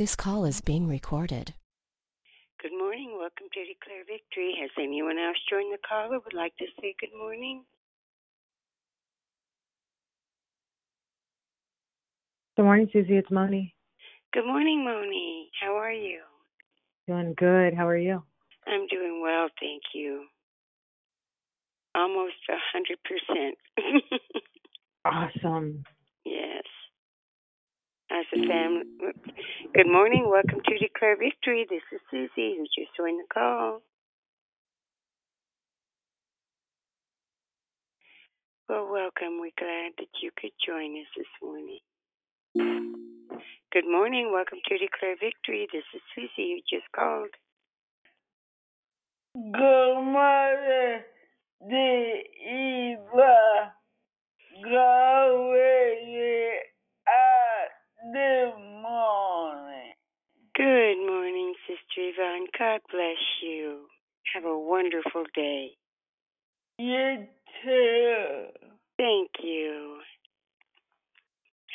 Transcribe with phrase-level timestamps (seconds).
[0.00, 1.52] This call is being recorded.
[2.62, 3.18] Good morning.
[3.18, 4.54] Welcome to Declare Victory.
[4.58, 7.64] Has anyone else joined the call or would like to say good morning?
[12.56, 13.18] Good morning, Susie.
[13.18, 13.74] It's Moni.
[14.32, 15.50] Good morning, Moni.
[15.60, 16.20] How are you?
[17.06, 17.74] Doing good.
[17.74, 18.22] How are you?
[18.66, 20.24] I'm doing well, thank you.
[21.94, 23.58] Almost a hundred percent.
[25.04, 25.84] Awesome.
[26.24, 26.64] Yes.
[28.10, 28.82] As a family.
[29.72, 30.28] Good morning.
[30.28, 31.64] Welcome to Declare Victory.
[31.70, 33.82] This is Susie who just joined the call.
[38.68, 39.38] Well, welcome.
[39.38, 41.78] We're glad that you could join us this morning.
[43.72, 44.32] Good morning.
[44.32, 45.68] Welcome to Declare Victory.
[45.72, 47.30] This is Susie who just called.
[49.34, 51.04] Good morning,
[51.60, 52.30] the
[58.12, 59.94] the morning.
[60.54, 62.46] Good morning, Sister Yvonne.
[62.58, 63.86] God bless you.
[64.34, 65.70] Have a wonderful day.
[66.78, 67.26] You
[67.62, 68.44] too.
[68.96, 69.98] Thank you.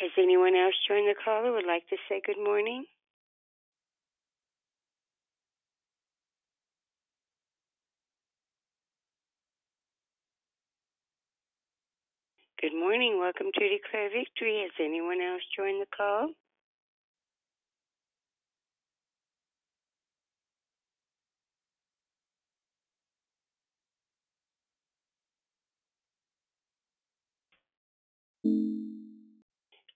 [0.01, 2.85] Has anyone else joined the call who would like to say good morning?
[12.65, 13.19] Good morning.
[13.19, 14.63] Welcome to Declare Victory.
[14.63, 16.29] Has anyone else joined the call?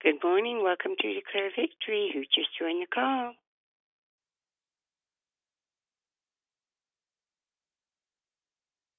[0.04, 0.62] Good morning.
[0.64, 2.12] Welcome to Declare Victory.
[2.14, 3.34] Who just joined the call?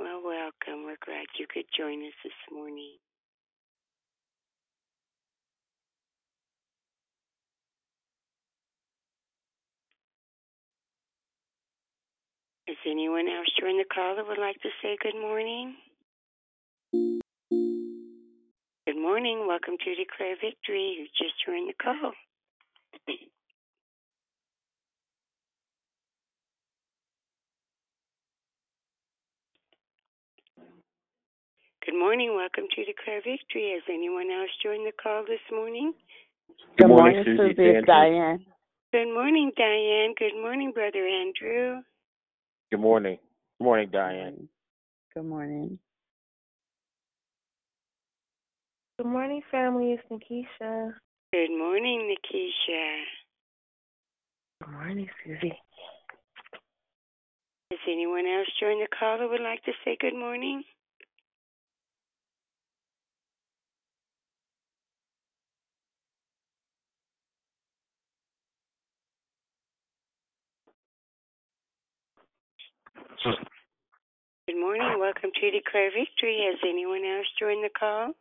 [0.00, 0.86] Well, welcome.
[0.86, 2.96] We're glad you could join us this morning.
[12.70, 15.74] Has anyone else joined the call that would like to say good morning?
[18.86, 19.46] Good morning.
[19.48, 20.94] Welcome to Declare Victory.
[21.02, 22.12] Who just joined the call?
[31.86, 32.36] Good morning.
[32.36, 33.74] Welcome to Declare Victory.
[33.74, 35.92] Has anyone else joined the call this morning?
[36.78, 37.54] Good Good morning, morning, Susie.
[37.56, 37.66] Susie.
[37.66, 38.46] It's It's Diane.
[38.92, 40.14] Good morning, Diane.
[40.16, 41.82] Good morning, Brother Andrew.
[42.70, 43.18] Good morning.
[43.58, 44.48] Good morning, Diane.
[45.12, 45.76] Good morning.
[48.96, 49.98] Good morning, family.
[49.98, 50.92] It's Nikisha.
[51.32, 53.02] Good morning, Nikisha.
[54.62, 55.58] Good morning, Susie.
[57.70, 60.62] Does anyone else join the call that would like to say good morning?
[73.22, 74.98] Good morning.
[74.98, 76.40] Welcome to Declare Victory.
[76.48, 78.12] Has anyone else joined the call?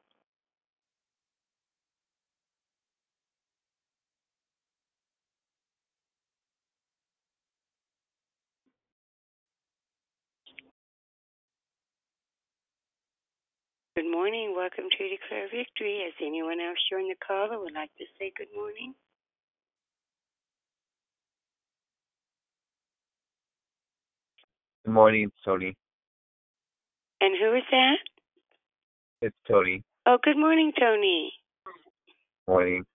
[13.95, 14.53] Good morning.
[14.55, 16.01] Welcome to Declare Victory.
[16.03, 18.93] Has anyone else joined the call that would like to say good morning?
[24.85, 25.75] Good morning, it's Tony.
[27.21, 27.97] And who is that?
[29.21, 29.83] It's Tony.
[30.05, 31.33] Oh, good morning, Tony.
[32.47, 32.85] Morning.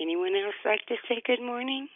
[0.00, 1.88] Anyone else like to say good morning?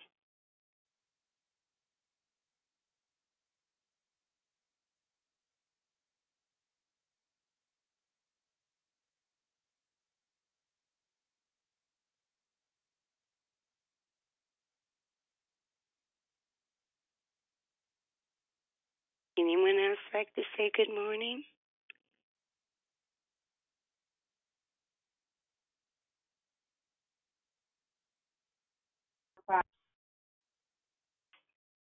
[19.38, 21.44] Anyone else like to say good morning?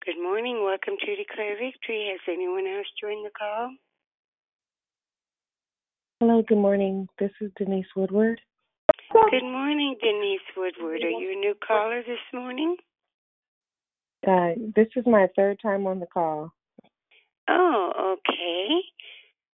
[0.06, 0.62] Good morning.
[0.64, 2.12] Welcome to Declare Victory.
[2.12, 3.70] Has anyone else joined the call?
[6.20, 7.08] Hello, good morning.
[7.18, 8.40] This is Denise Woodward.
[9.12, 11.02] Good morning, Denise Woodward.
[11.02, 12.76] Are you a new caller this morning?
[14.26, 16.52] Uh, this is my third time on the call.
[17.50, 18.80] Oh, okay.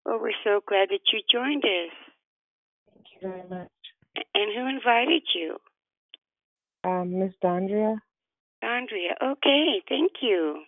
[0.05, 1.93] Well, we're so glad that you joined us.
[2.93, 3.71] Thank you very much.
[4.33, 5.57] And who invited you?
[6.83, 7.95] Um, Miss Dondria,
[8.61, 9.15] Andrea.
[9.23, 10.61] Okay, thank you.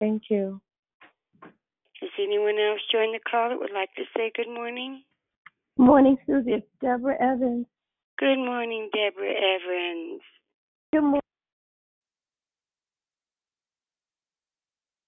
[0.00, 0.60] thank you.
[1.42, 5.02] Has anyone else joined the call that would like to say good morning?
[5.78, 6.52] Morning, Susie.
[6.52, 7.66] It's Deborah Evans.
[8.18, 10.20] Good morning, Deborah Evans.
[10.92, 11.20] Good morning.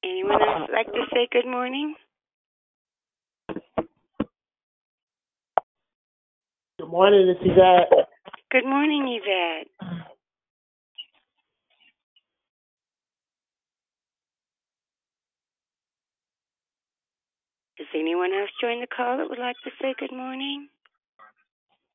[0.06, 1.94] Anyone else like to say good morning?
[6.78, 8.06] Good morning, it's Yvette.
[8.52, 9.66] Good morning, Yvette.
[17.78, 20.68] Does anyone else join the call that would like to say good morning?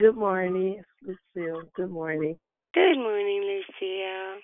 [0.01, 1.63] Good morning, Lucille.
[1.77, 2.37] Good morning.
[2.73, 3.41] Good morning,
[3.79, 4.41] Lucille.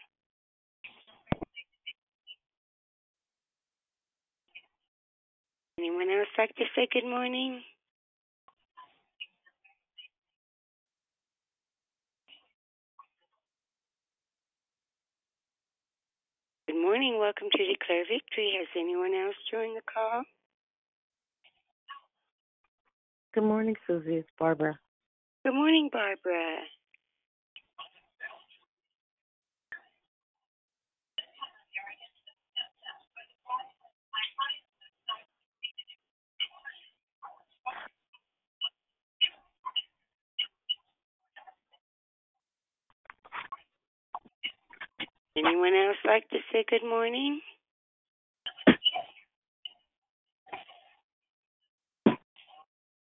[5.80, 7.62] Anyone else like to say good morning?
[16.68, 17.20] Good morning.
[17.20, 18.54] Welcome to Declare Victory.
[18.58, 20.24] Has anyone else joined the call?
[23.36, 24.16] Good morning, Susie.
[24.16, 24.80] It's Barbara.
[25.46, 26.58] Good morning, Barbara.
[45.38, 47.42] Anyone else like to say good morning?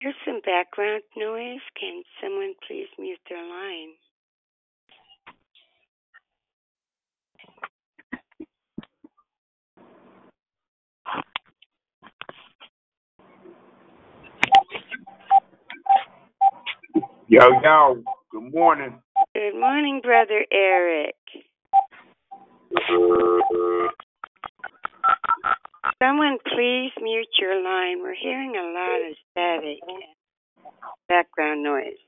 [0.02, 1.60] There's some background noise.
[1.80, 3.90] Can someone please mute their line?
[17.28, 18.02] Yo, yo,
[18.32, 19.00] good morning.
[19.34, 21.14] Good morning, Brother Eric.
[26.02, 28.02] Someone please mute your line.
[28.02, 29.78] We're hearing a lot of static
[31.08, 31.98] background noise.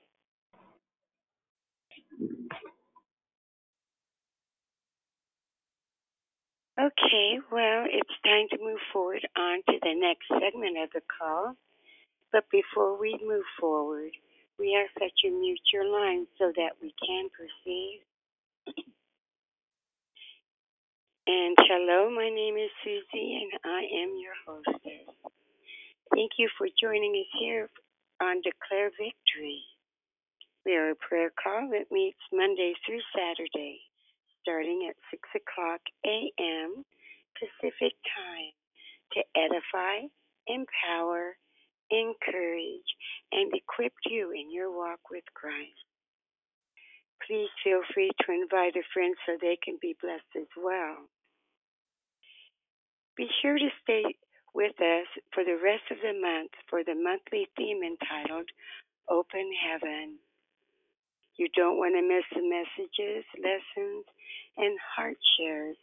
[6.80, 11.54] Okay, well, it's time to move forward on to the next segment of the call.
[12.32, 14.10] But before we move forward,
[14.58, 18.00] we ask that you mute your line so that we can proceed.
[21.32, 25.08] And hello, my name is Susie, and I am your hostess.
[26.12, 27.70] Thank you for joining us here
[28.20, 29.64] on Declare Victory.
[30.66, 33.80] We are a prayer call that meets Monday through Saturday,
[34.42, 36.84] starting at 6 o'clock a.m.
[37.40, 38.52] Pacific Time,
[39.16, 40.12] to edify,
[40.52, 41.32] empower,
[41.88, 42.90] encourage,
[43.32, 45.80] and equip you in your walk with Christ.
[47.26, 51.08] Please feel free to invite a friend so they can be blessed as well.
[53.16, 54.04] Be sure to stay
[54.54, 58.48] with us for the rest of the month for the monthly theme entitled
[59.08, 60.16] Open Heaven.
[61.36, 64.04] You don't want to miss the messages, lessons,
[64.56, 65.76] and heart shares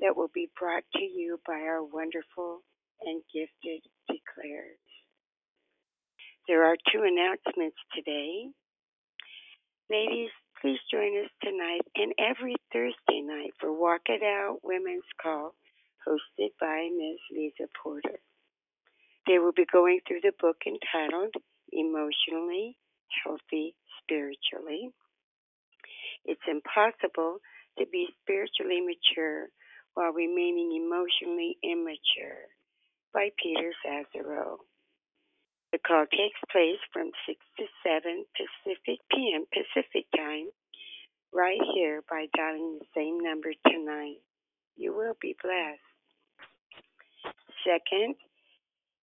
[0.00, 2.62] that will be brought to you by our wonderful
[3.04, 4.78] and gifted declares.
[6.48, 8.46] There are two announcements today.
[9.90, 10.30] Ladies,
[10.60, 15.54] please join us tonight and every Thursday night for Walk It Out Women's Call,
[16.06, 17.18] hosted by Ms.
[17.30, 18.18] Lisa Porter.
[19.26, 21.34] They will be going through the book entitled
[21.72, 22.76] Emotionally
[23.24, 24.90] Healthy Spiritually.
[26.24, 27.38] It's impossible
[27.78, 29.48] to be spiritually mature
[29.94, 32.50] while remaining emotionally immature
[33.14, 34.58] by Peter Scazzero.
[35.72, 39.44] The call takes place from 6 to 7 Pacific p.m.
[39.52, 40.48] Pacific time,
[41.32, 44.20] right here by dialing the same number tonight.
[44.76, 45.91] You will be blessed.
[47.64, 48.16] Second,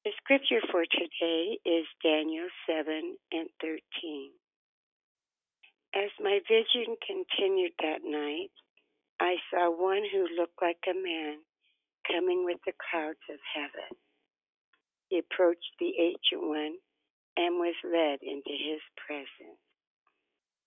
[0.04, 3.78] The scripture for today is Daniel 7 and 13.
[5.94, 8.50] As my vision continued that night,
[9.20, 11.38] I saw one who looked like a man
[12.10, 13.94] coming with the clouds of heaven.
[15.06, 16.82] He approached the ancient one
[17.36, 19.60] and was led into his presence.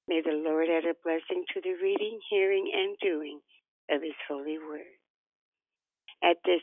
[0.07, 3.39] May the Lord add a blessing to the reading, hearing, and doing
[3.89, 4.99] of his holy word.
[6.23, 6.61] At this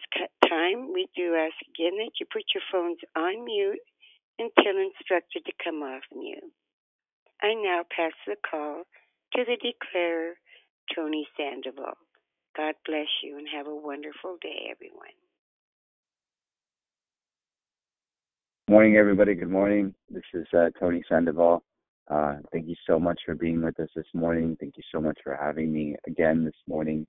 [0.49, 3.80] time, we do ask again that you put your phones on mute
[4.38, 6.52] until instructed to come off mute.
[7.42, 8.85] I now pass the call
[9.35, 10.35] to the declarer,
[10.95, 11.97] Tony Sandoval.
[12.57, 15.16] God bless you and have a wonderful day, everyone.
[18.71, 19.35] Morning, everybody.
[19.35, 19.93] Good morning.
[20.11, 21.65] This is uh, Tony Sandoval.
[22.09, 24.57] Uh, thank you so much for being with us this morning.
[24.61, 27.05] Thank you so much for having me again this morning.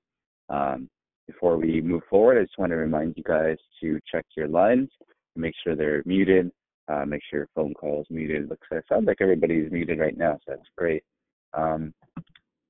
[0.49, 0.89] Um,
[1.27, 4.89] before we move forward, I just want to remind you guys to check your lines,
[5.35, 6.51] make sure they're muted,
[6.87, 8.49] uh, make sure your phone call is muted.
[8.49, 11.03] Looks like sounds like everybody's muted right now, so that's great.
[11.53, 11.93] Um,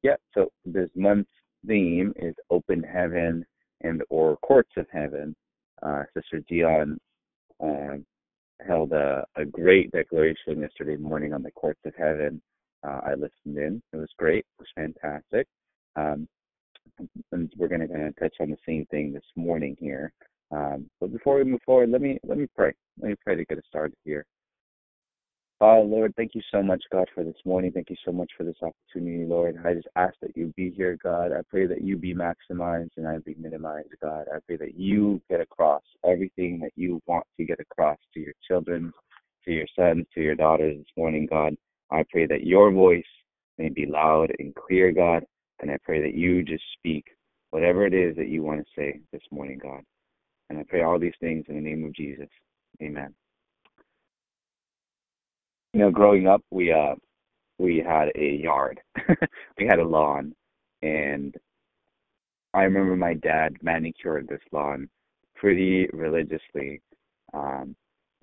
[0.03, 1.31] yeah, so this month's
[1.65, 3.45] theme is open heaven
[3.79, 5.33] and or courts of heaven.
[5.81, 7.00] Uh, Sister Dion
[7.63, 7.95] uh,
[8.68, 12.41] held a, a great declaration yesterday morning on the courts of heaven.
[12.88, 13.82] Uh, I listened in.
[13.94, 14.46] It was great.
[14.60, 15.48] It was fantastic.
[15.96, 16.27] Um,
[17.32, 20.12] and we're going to touch on the same thing this morning here.
[20.51, 22.74] Um, but before we move forward, let me let me pray.
[23.01, 24.25] Let me pray to get us started here.
[25.62, 27.72] Uh, Lord, thank you so much, God, for this morning.
[27.72, 29.58] Thank you so much for this opportunity, Lord.
[29.63, 31.32] I just ask that you be here, God.
[31.32, 34.25] I pray that you be maximized and I be minimized, God.
[34.34, 38.34] I pray that you get across everything that you want to get across to your
[38.48, 38.91] children,
[39.46, 41.56] to your sons, to your daughters this morning, God.
[41.91, 43.03] I pray that your voice
[43.60, 45.24] may be loud and clear, God.
[45.62, 47.06] And I pray that you just speak
[47.51, 49.84] whatever it is that you want to say this morning, God.
[50.50, 52.30] And I pray all these things in the name of Jesus.
[52.82, 53.13] Amen
[55.73, 56.95] you know, growing up, we uh
[57.57, 58.81] we had a yard,
[59.57, 60.33] we had a lawn,
[60.81, 61.35] and
[62.53, 64.89] I remember my dad manicured this lawn
[65.35, 66.81] pretty religiously.
[67.33, 67.75] Um,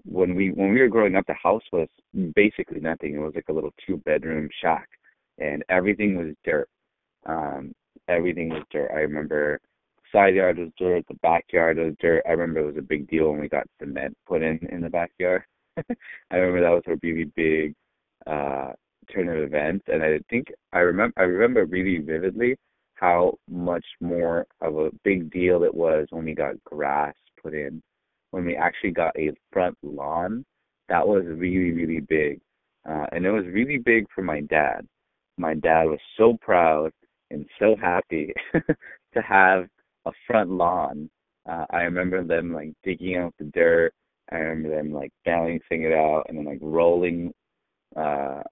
[0.04, 1.88] when we when we were growing up, the house was
[2.34, 3.14] basically nothing.
[3.14, 4.88] It was like a little two bedroom shack,
[5.38, 6.68] and everything was dirt.
[7.26, 7.72] Um,
[8.08, 8.90] everything was dirt.
[8.92, 9.60] I remember
[9.96, 12.22] the side yard was dirt, the backyard was dirt.
[12.26, 14.90] I remember it was a big deal when we got cement put in in the
[14.90, 15.44] backyard.
[16.30, 17.74] I remember that was a really big
[18.26, 18.72] uh
[19.12, 22.56] turn of events and I think I remember I remember really vividly
[22.94, 27.80] how much more of a big deal it was when we got grass put in.
[28.32, 30.44] When we actually got a front lawn,
[30.88, 32.40] that was really, really big.
[32.88, 34.86] Uh and it was really big for my dad.
[35.38, 36.92] My dad was so proud
[37.30, 38.32] and so happy
[39.14, 39.68] to have
[40.06, 41.08] a front lawn.
[41.48, 43.92] Uh, I remember them like digging out the dirt
[44.32, 47.32] I remember them like balancing it out and then like rolling
[47.96, 48.42] uh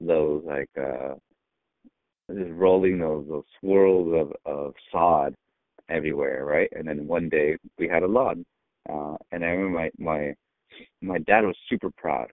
[0.00, 1.14] those like uh
[2.34, 5.34] just rolling those those swirls of of sod
[5.88, 6.68] everywhere, right?
[6.72, 8.44] And then one day we had a lawn.
[8.88, 10.34] Uh and I remember my my
[11.02, 12.28] my dad was super proud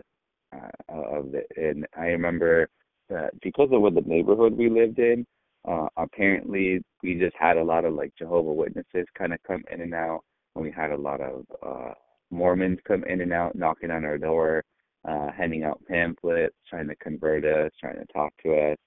[0.54, 2.68] uh, of it and I remember
[3.10, 5.26] that because of what the neighborhood we lived in,
[5.68, 9.82] uh apparently we just had a lot of like Jehovah Witnesses kind of come in
[9.82, 10.22] and out
[10.56, 11.94] and we had a lot of uh
[12.34, 14.64] Mormons come in and out, knocking on our door,
[15.08, 18.78] uh, handing out pamphlets, trying to convert us, trying to talk to us.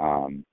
[0.00, 0.44] Um,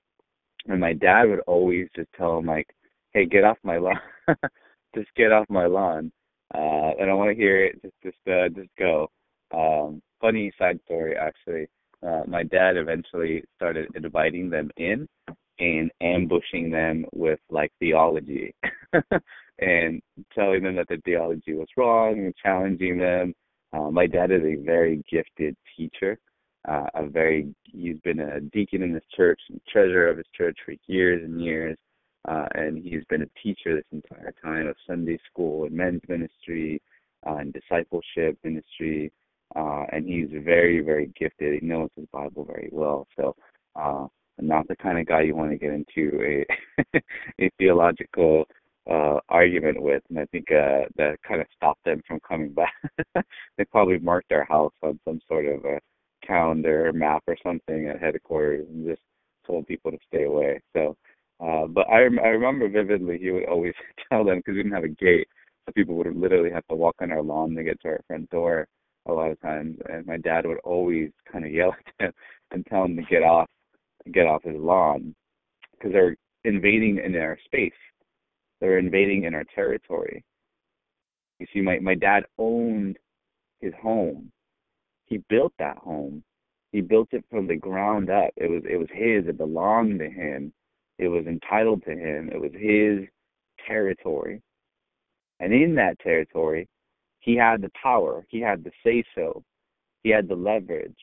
[0.67, 2.67] and my dad would always just tell him like,
[3.13, 4.00] "Hey, get off my lawn,
[4.95, 6.12] just get off my lawn.
[6.53, 7.81] Uh, I don't want to hear it.
[7.81, 9.10] Just, just, uh, just go."
[9.53, 11.67] Um, funny side story, actually.
[12.05, 15.07] Uh, my dad eventually started inviting them in
[15.60, 18.53] and ambushing them with like theology
[19.62, 20.01] and
[20.34, 23.34] telling them that the theology was wrong and challenging them.
[23.74, 26.18] Uh, my dad is a very gifted teacher.
[26.68, 30.58] Uh, a very he's been a deacon in his church and treasurer of his church
[30.65, 31.77] for years and years.
[32.27, 36.80] Uh, and he's been a teacher this entire time of Sunday school and men's ministry
[37.25, 39.12] uh, and discipleship ministry.
[39.56, 41.60] Uh, and he's very, very gifted.
[41.60, 43.08] He knows his Bible very well.
[43.18, 43.36] So,
[43.75, 44.08] uh,
[44.39, 46.46] not the kind of guy you want to get into
[46.94, 47.00] a
[47.41, 48.46] a theological
[48.89, 52.73] uh argument with and I think uh that kind of stopped them from coming back.
[53.57, 55.79] they probably marked their house on some sort of a
[56.25, 59.01] calendar or map or something at headquarters and just
[59.45, 60.59] told people to stay away.
[60.75, 60.95] So
[61.43, 63.73] uh but I I remember vividly he would always
[64.09, 65.27] tell them because we didn't have a gate
[65.65, 68.29] so people would literally have to walk on our lawn to get to our front
[68.31, 68.67] door
[69.07, 72.13] a lot of times and my dad would always kind of yell at them
[72.51, 73.50] and tell them to get off
[74.13, 75.15] get off his lawn
[75.73, 77.73] because they're invading in our space.
[78.62, 80.24] They're invading in our territory.
[81.39, 82.98] You see, my, my dad owned
[83.60, 84.32] his home.
[85.06, 86.24] He built that home.
[86.72, 88.30] He built it from the ground up.
[88.38, 89.27] It was it was his.
[89.27, 90.53] It belonged to him.
[91.00, 92.30] It was entitled to him.
[92.32, 93.10] It was his
[93.68, 94.41] territory.
[95.39, 96.70] And in that territory,
[97.20, 98.24] he had the power.
[98.30, 99.44] He had the say so.
[100.03, 100.96] He had the leverage.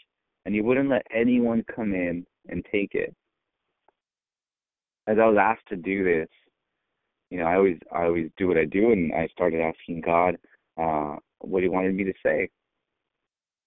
[0.46, 3.14] And he wouldn't let anyone come in and take it.
[5.06, 6.28] As I was asked to do this,
[7.30, 10.38] you know, I always I always do what I do and I started asking God
[10.80, 12.48] uh what he wanted me to say.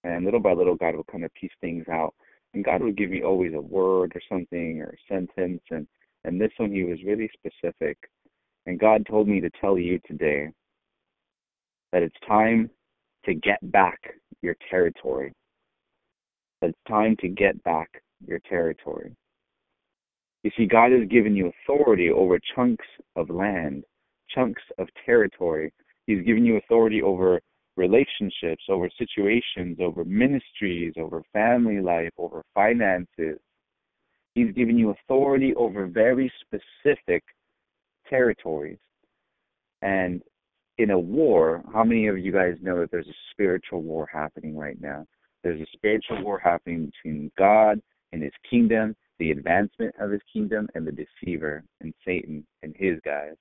[0.03, 2.15] And little by little God would kind of piece things out.
[2.53, 5.87] And God would give me always a word or something or a sentence and
[6.23, 7.97] and this one he was really specific.
[8.65, 10.49] And God told me to tell you today
[11.91, 12.69] that it's time
[13.25, 13.99] to get back
[14.41, 15.33] your territory.
[16.61, 17.89] That it's time to get back
[18.25, 19.15] your territory.
[20.43, 23.83] You see, God has given you authority over chunks of land,
[24.33, 25.71] chunks of territory.
[26.07, 27.39] He's given you authority over
[27.77, 33.39] relationships, over situations, over ministries, over family life, over finances.
[34.33, 37.24] He's given you authority over very specific
[38.10, 38.77] territories.
[39.81, 40.21] And
[40.77, 44.57] in a war, how many of you guys know that there's a spiritual war happening
[44.57, 45.05] right now?
[45.43, 47.81] There's a spiritual war happening between God
[48.12, 52.97] and his kingdom, the advancement of his kingdom, and the deceiver and Satan and his
[53.05, 53.35] guys.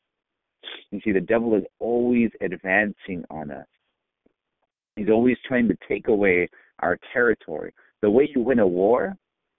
[0.91, 3.67] You see, the devil is always advancing on us.
[4.95, 7.73] He's always trying to take away our territory.
[8.03, 9.17] The way you win a war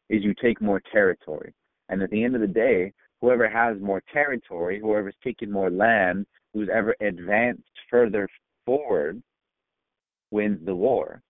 [0.10, 1.56] is you take more territory.
[1.90, 6.28] And at the end of the day, whoever has more territory, whoever's taken more land,
[6.54, 8.30] who's ever advanced further
[8.64, 9.24] forward
[10.30, 11.24] wins the war.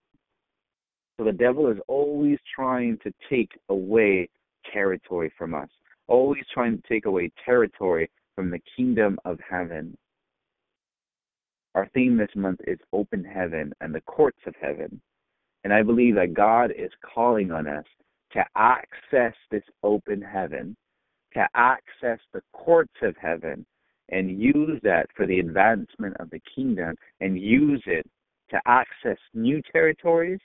[1.18, 4.28] So the devil is always trying to take away
[4.72, 5.70] territory from us,
[6.08, 9.98] always trying to take away territory from the kingdom of heaven.
[11.76, 15.02] Our theme this month is open heaven and the courts of heaven.
[15.64, 17.86] And I believe that God is calling on us
[18.34, 20.76] to access this open heaven,
[21.34, 23.66] to access the courts of heaven,
[24.10, 28.06] and use that for the advancement of the kingdom and use it
[28.50, 30.40] to access new territories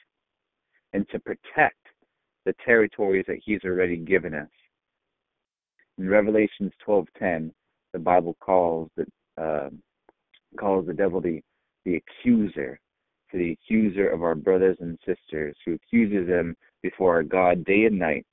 [0.93, 1.86] and to protect
[2.47, 4.49] the territories that he's already given us.
[5.99, 7.53] In Revelations 12:10,
[7.93, 9.07] the Bible calls the
[9.37, 9.71] uh,
[10.59, 11.43] calls the devil the
[11.85, 12.81] the accuser,
[13.31, 17.85] to the accuser of our brothers and sisters, who accuses them before our God day
[17.85, 18.25] and night.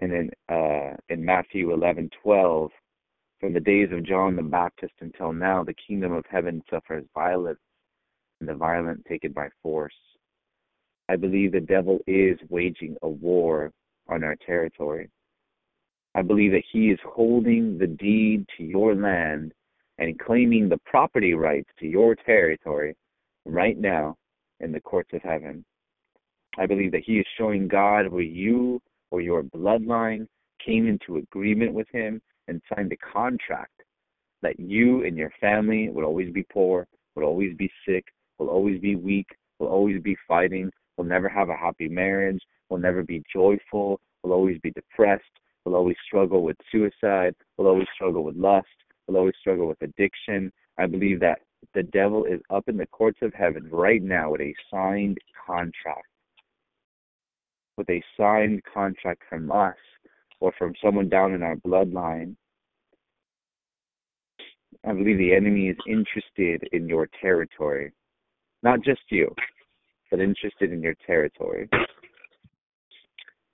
[0.00, 2.70] And then uh, in Matthew 11:12,
[3.38, 7.60] from the days of John the Baptist until now, the kingdom of heaven suffers violence,
[8.40, 9.94] and the violent take it by force.
[11.08, 13.72] I believe the devil is waging a war
[14.08, 15.08] on our territory.
[16.14, 19.52] I believe that he is holding the deed to your land
[19.98, 22.94] and claiming the property rights to your territory
[23.44, 24.16] right now
[24.60, 25.64] in the courts of heaven.
[26.58, 30.26] I believe that he is showing God where you or your bloodline
[30.64, 33.82] came into agreement with him and signed a contract
[34.42, 38.04] that you and your family would always be poor, would always be sick,
[38.38, 39.26] will always be weak,
[39.58, 44.32] will always be fighting, will never have a happy marriage, will never be joyful, will
[44.32, 45.22] always be depressed,
[45.64, 48.66] will always struggle with suicide, will always struggle with lust,
[49.06, 50.52] will always struggle with addiction.
[50.76, 51.38] I believe that
[51.74, 56.06] the devil is up in the courts of heaven right now with a signed contract.
[57.76, 59.76] With a signed contract from us
[60.40, 62.34] or from someone down in our bloodline.
[64.84, 67.92] I believe the enemy is interested in your territory.
[68.62, 69.32] Not just you,
[70.10, 71.68] but interested in your territory.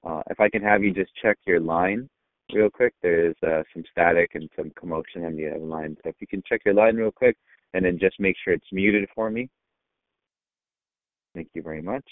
[0.05, 2.09] Uh, if I can have you just check your line
[2.53, 5.97] real quick, there's uh, some static and some commotion on the line.
[6.03, 7.37] So if you can check your line real quick
[7.73, 9.49] and then just make sure it's muted for me.
[11.35, 12.05] Thank you very much.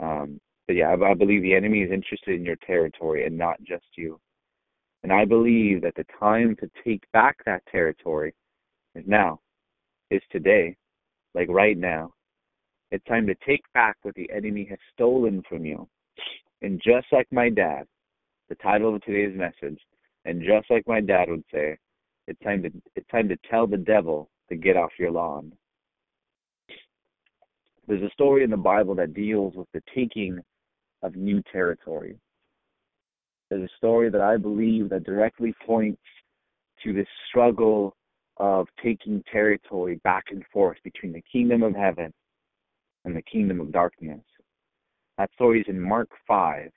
[0.00, 3.62] Um, but yeah, I, I believe the enemy is interested in your territory and not
[3.62, 4.20] just you.
[5.02, 8.34] And I believe that the time to take back that territory
[8.94, 9.40] is now,
[10.10, 10.76] is today,
[11.34, 12.12] like right now.
[12.90, 15.88] It's time to take back what the enemy has stolen from you.
[16.62, 17.84] And just like my dad,
[18.48, 19.80] the title of today's message,
[20.24, 21.78] and just like my dad would say,
[22.26, 25.52] it's time to it's time to tell the devil to get off your lawn.
[27.86, 30.40] There's a story in the Bible that deals with the taking
[31.02, 32.16] of new territory.
[33.48, 36.02] There's a story that I believe that directly points
[36.84, 37.96] to this struggle
[38.36, 42.12] of taking territory back and forth between the kingdom of heaven
[43.04, 44.20] and the kingdom of darkness.
[45.18, 46.70] That story is in Mark 5.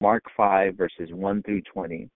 [0.00, 2.08] Mark 5, verses 1 through 20.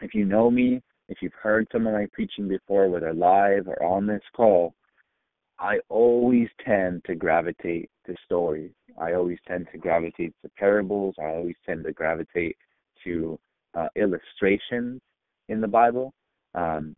[0.00, 3.82] If you know me, if you've heard some of my preaching before, whether live or
[3.82, 4.74] on this call,
[5.58, 8.72] I always tend to gravitate to stories.
[8.98, 11.14] I always tend to gravitate to parables.
[11.18, 12.56] I always tend to gravitate
[13.04, 13.38] to
[13.74, 15.00] uh, illustrations
[15.48, 16.12] in the Bible.
[16.54, 16.94] Um,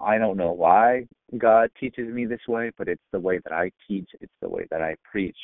[0.00, 1.06] I don't know why
[1.36, 4.66] God teaches me this way, but it's the way that I teach, it's the way
[4.70, 5.36] that I preach.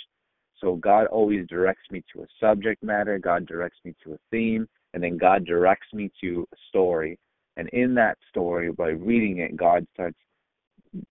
[0.60, 4.68] So God always directs me to a subject matter, God directs me to a theme,
[4.92, 7.18] and then God directs me to a story.
[7.56, 10.16] And in that story, by reading it, God starts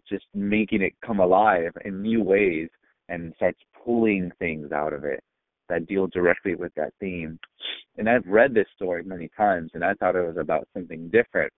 [0.08, 2.70] just making it come alive in new ways
[3.10, 5.22] and starts pulling things out of it
[5.70, 7.38] that deal directly with that theme.
[7.98, 11.52] And I've read this story many times and I thought it was about something different.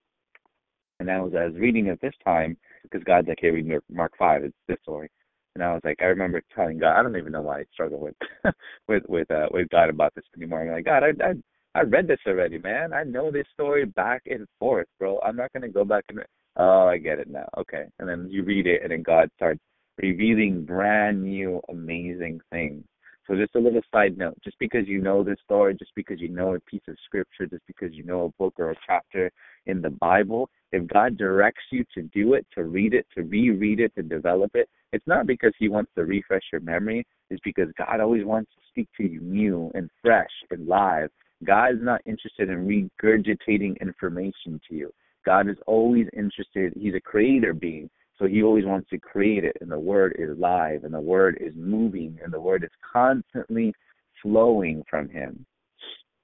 [0.99, 4.13] And I was I was reading it this time because God's like, Hey, read Mark
[4.17, 5.09] five, it's this story.
[5.55, 7.99] And I was like, I remember telling God, I don't even know why I struggle
[7.99, 8.15] with
[8.87, 10.61] with with uh with God about this anymore.
[10.61, 11.33] I'm like, God, I I
[11.75, 12.93] I read this already, man.
[12.93, 15.19] I know this story back and forth, bro.
[15.25, 16.19] I'm not gonna go back and
[16.57, 17.47] oh, I get it now.
[17.57, 17.85] Okay.
[17.99, 19.61] And then you read it and then God starts
[19.97, 22.83] revealing brand new amazing things.
[23.27, 26.29] So just a little side note, just because you know this story, just because you
[26.29, 29.31] know a piece of scripture, just because you know a book or a chapter
[29.65, 33.79] in the Bible, if God directs you to do it, to read it, to reread
[33.79, 37.69] it, to develop it, it's not because he wants to refresh your memory, it's because
[37.77, 41.09] God always wants to speak to you new and fresh and live
[41.43, 44.91] God is not interested in regurgitating information to you.
[45.25, 47.89] God is always interested, He's a creator being.
[48.17, 51.37] So he always wants to create it, and the word is live, and the word
[51.41, 53.73] is moving, and the word is constantly
[54.21, 55.45] flowing from him,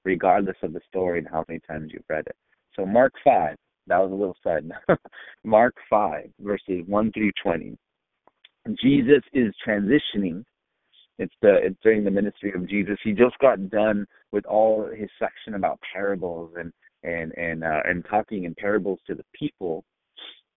[0.06, 2.36] regardless of the story and how many times you've read it.
[2.78, 5.00] So Mark five, that was a little note.
[5.44, 7.78] Mark five, verses one through twenty.
[8.82, 10.44] Jesus is transitioning
[11.22, 12.98] it's the it's during the ministry of Jesus.
[13.04, 18.04] He just got done with all his section about parables and and and uh, and
[18.10, 19.84] talking in parables to the people,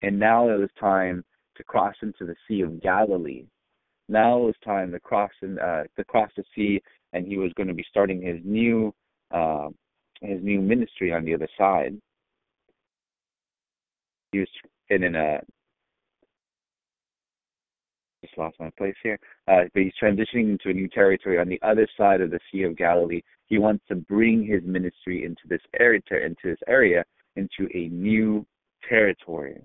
[0.01, 1.23] and now it was time
[1.57, 3.45] to cross into the Sea of Galilee.
[4.09, 6.81] Now it was time to cross and uh, to cross the sea,
[7.13, 8.95] and he was going to be starting his new
[9.33, 9.69] uh,
[10.23, 11.95] his new ministry on the other side.
[14.41, 14.49] Was
[14.91, 15.41] in a
[18.25, 19.19] just lost my place here.
[19.49, 22.63] Uh, but he's transitioning into a new territory on the other side of the Sea
[22.63, 23.21] of Galilee.
[23.47, 27.05] He wants to bring his ministry into this area, into this area,
[27.37, 28.47] into a new
[28.89, 29.61] territory.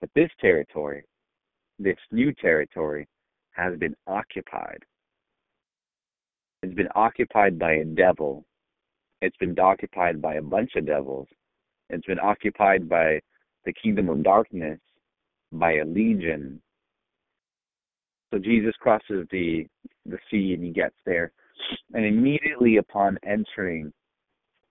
[0.00, 1.04] But this territory,
[1.78, 3.08] this new territory,
[3.52, 4.78] has been occupied.
[6.62, 8.44] It's been occupied by a devil.
[9.20, 11.26] It's been occupied by a bunch of devils.
[11.90, 13.20] It's been occupied by
[13.68, 14.80] the kingdom of darkness,
[15.52, 16.60] by a legion,
[18.32, 19.66] so Jesus crosses the
[20.06, 21.32] the sea and he gets there.
[21.92, 23.92] And immediately upon entering,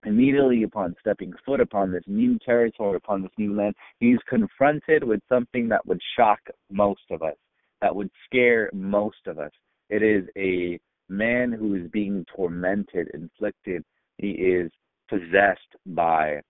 [0.04, 5.20] immediately upon stepping foot upon this new territory, upon this new land, he's confronted with
[5.30, 6.40] something that would shock
[6.72, 7.36] most of us,
[7.82, 9.52] that would scare most of us.
[9.90, 13.84] It is a man who is being tormented, inflicted.
[14.18, 14.72] He is
[15.08, 16.42] possessed by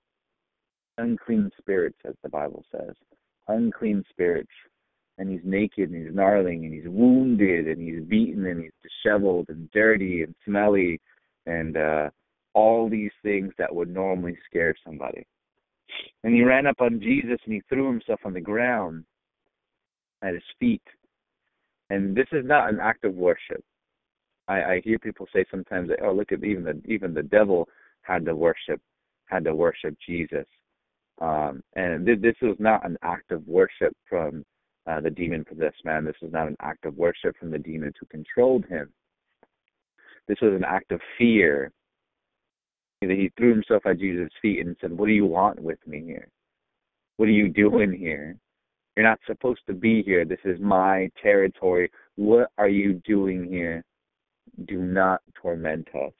[0.97, 2.93] unclean spirits, as the Bible says.
[3.47, 4.51] Unclean spirits
[5.17, 9.47] and he's naked and he's gnarling and he's wounded and he's beaten and he's disheveled
[9.49, 10.99] and dirty and smelly
[11.45, 12.09] and uh
[12.53, 15.23] all these things that would normally scare somebody.
[16.23, 19.05] And he ran up on Jesus and he threw himself on the ground
[20.23, 20.81] at his feet.
[21.91, 23.63] And this is not an act of worship.
[24.47, 27.67] I, I hear people say sometimes oh look at even the even the devil
[28.01, 28.81] had to worship
[29.25, 30.45] had to worship Jesus.
[31.19, 34.45] Um and th- this was not an act of worship from
[34.87, 36.05] uh, the demon possessed man.
[36.05, 38.89] This was not an act of worship from the demons who controlled him.
[40.27, 41.71] This was an act of fear.
[43.01, 46.27] He threw himself at Jesus' feet and said, What do you want with me here?
[47.17, 48.35] What are you doing here?
[48.95, 50.25] You're not supposed to be here.
[50.25, 51.91] This is my territory.
[52.15, 53.83] What are you doing here?
[54.65, 56.13] Do not torment us.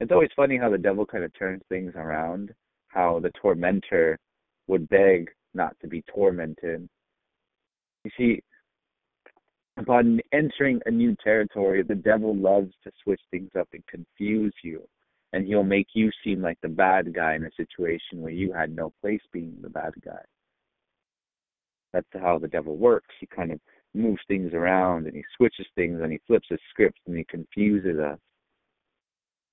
[0.00, 2.54] It's always funny how the devil kind of turns things around,
[2.88, 4.18] how the tormentor
[4.68, 6.88] would beg not to be tormented.
[8.04, 8.42] You see,
[9.76, 14.86] upon entering a new territory, the devil loves to switch things up and confuse you.
[15.32, 18.74] And he'll make you seem like the bad guy in a situation where you had
[18.74, 20.22] no place being the bad guy.
[21.92, 23.14] That's how the devil works.
[23.20, 23.60] He kind of
[23.94, 27.98] moves things around and he switches things and he flips his script and he confuses
[27.98, 28.18] us.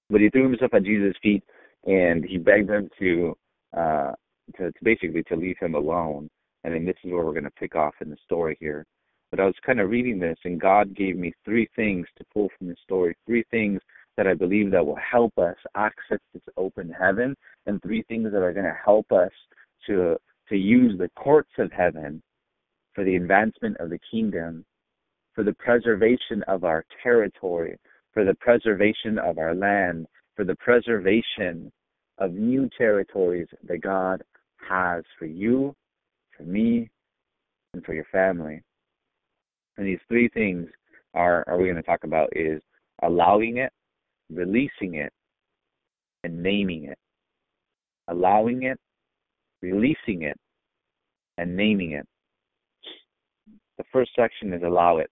[0.09, 1.43] But he threw himself at Jesus' feet
[1.85, 3.37] and he begged him to
[3.75, 4.13] uh,
[4.57, 6.29] to, to basically to leave him alone.
[6.63, 8.85] And then this is where we're going to pick off in the story here.
[9.31, 12.49] But I was kind of reading this, and God gave me three things to pull
[12.57, 13.81] from the story, three things
[14.17, 18.41] that I believe that will help us access this open heaven, and three things that
[18.41, 19.31] are going to help us
[19.87, 20.17] to
[20.49, 22.21] to use the courts of heaven
[22.93, 24.63] for the advancement of the kingdom,
[25.33, 27.75] for the preservation of our territory,
[28.15, 31.71] for the preservation of our land, for the preservation
[32.17, 34.23] of new territories that God
[34.67, 35.75] has for you,
[36.36, 36.89] for me,
[37.73, 38.63] and for your family.
[39.78, 40.67] And these three things
[41.13, 42.62] are are we going to talk about is
[43.04, 43.71] allowing it,
[44.32, 45.12] releasing it,
[46.23, 46.97] and naming it.
[48.08, 48.80] Allowing it,
[49.62, 50.38] releasing it,
[51.38, 52.08] and naming it.
[53.78, 55.10] The first section is allow it.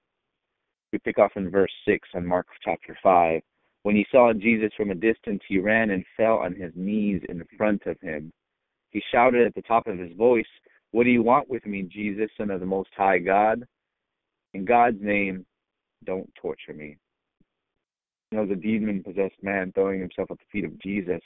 [0.93, 3.41] We pick off in verse 6 on Mark chapter 5.
[3.81, 7.43] When he saw Jesus from a distance, he ran and fell on his knees in
[7.57, 8.31] front of him.
[8.91, 10.45] He shouted at the top of his voice,
[10.91, 13.65] What do you want with me, Jesus, Son of the Most High God?
[14.53, 15.47] In God's name,
[16.05, 16.95] don't torture me.
[18.31, 21.21] You know, the demon possessed man throwing himself at the feet of Jesus.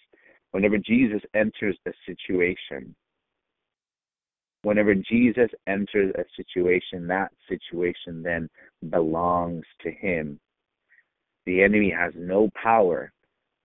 [0.51, 2.95] Whenever Jesus enters a situation,
[4.67, 8.49] whenever Jesus enters a situation, that situation then
[8.89, 10.37] belongs to him.
[11.45, 13.13] The enemy has no power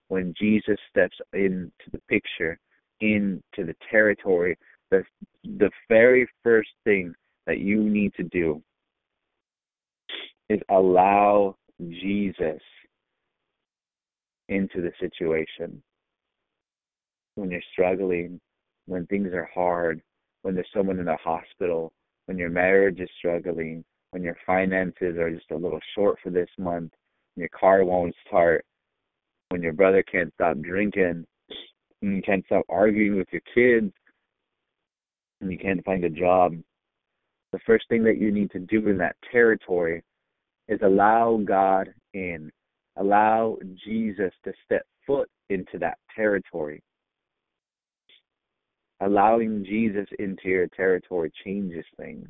[0.07, 2.57] when Jesus steps into the picture,
[3.01, 4.57] into the territory.
[4.93, 5.03] The,
[5.43, 7.13] the very first thing
[7.49, 8.63] that you need to do
[10.49, 12.63] is allow Jesus
[14.49, 15.83] into the situation.
[17.35, 18.41] When you're struggling,
[18.87, 20.01] when things are hard,
[20.43, 21.93] when there's someone in the hospital,
[22.27, 26.51] when your marriage is struggling, when your finances are just a little short for this
[26.59, 26.93] month,
[27.37, 28.65] your car won't start,
[29.49, 31.25] when your brother can't stop drinking,
[32.03, 33.93] and you can't stop arguing with your kids,
[35.41, 36.55] and you can't find a job.
[37.53, 40.03] The first thing that you need to do in that territory
[40.69, 42.51] is allow God in.
[42.97, 46.83] Allow Jesus to step foot into that territory.
[49.03, 52.29] Allowing Jesus into your territory changes things.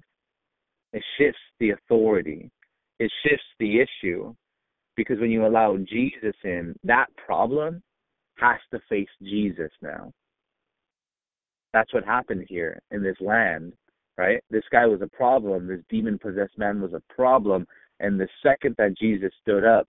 [0.94, 2.50] It shifts the authority.
[2.98, 4.34] It shifts the issue.
[4.96, 7.82] Because when you allow Jesus in, that problem
[8.38, 10.12] has to face Jesus now.
[11.74, 13.74] That's what happened here in this land,
[14.16, 14.42] right?
[14.50, 15.66] This guy was a problem.
[15.66, 17.66] This demon possessed man was a problem.
[18.00, 19.86] And the second that Jesus stood up,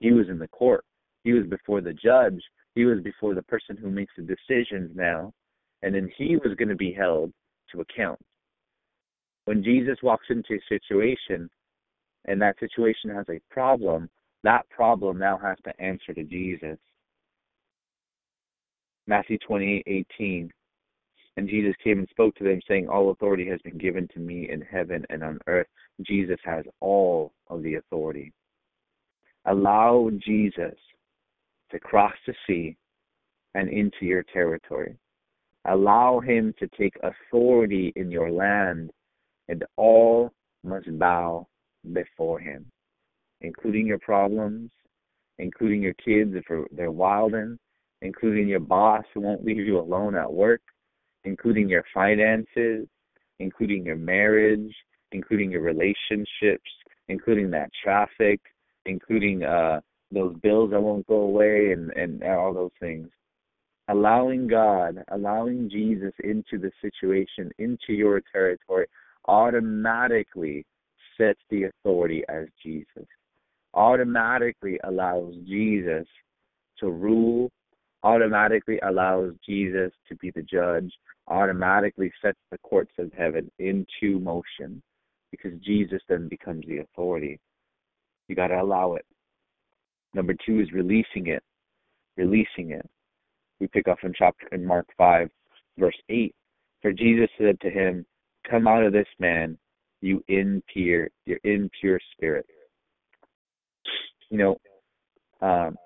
[0.00, 0.84] he was in the court.
[1.24, 2.42] He was before the judge.
[2.74, 5.32] He was before the person who makes the decisions now
[5.82, 7.32] and then he was going to be held
[7.72, 8.18] to account.
[9.44, 11.50] When Jesus walks into a situation
[12.26, 14.08] and that situation has a problem,
[14.44, 16.78] that problem now has to answer to Jesus.
[19.06, 20.50] Matthew 28:18
[21.36, 24.50] And Jesus came and spoke to them saying all authority has been given to me
[24.50, 25.66] in heaven and on earth.
[26.02, 28.32] Jesus has all of the authority.
[29.46, 30.78] Allow Jesus
[31.70, 32.76] to cross the sea
[33.54, 34.96] and into your territory.
[35.64, 38.90] Allow him to take authority in your land,
[39.48, 40.32] and all
[40.64, 41.46] must bow
[41.92, 42.66] before him,
[43.40, 44.70] including your problems,
[45.38, 47.58] including your kids if they're wilding,
[48.00, 50.62] including your boss who won't leave you alone at work,
[51.24, 52.86] including your finances,
[53.38, 54.74] including your marriage,
[55.12, 56.70] including your relationships,
[57.08, 58.40] including that traffic,
[58.86, 63.08] including uh those bills that won't go away and and all those things
[63.88, 68.86] allowing God, allowing Jesus into the situation, into your territory,
[69.26, 70.64] automatically
[71.18, 73.06] sets the authority as Jesus.
[73.74, 76.06] Automatically allows Jesus
[76.78, 77.50] to rule,
[78.02, 80.92] automatically allows Jesus to be the judge,
[81.28, 84.82] automatically sets the courts of heaven into motion
[85.30, 87.40] because Jesus then becomes the authority.
[88.28, 89.06] You got to allow it.
[90.14, 91.42] Number two is releasing it.
[92.16, 92.88] Releasing it
[93.62, 95.30] we pick up in chapter in Mark five,
[95.78, 96.34] verse eight.
[96.82, 98.04] For Jesus said to him,
[98.50, 99.56] Come out of this man,
[100.00, 102.44] you impure your impure spirit.
[104.30, 104.56] You know,
[105.40, 105.76] um,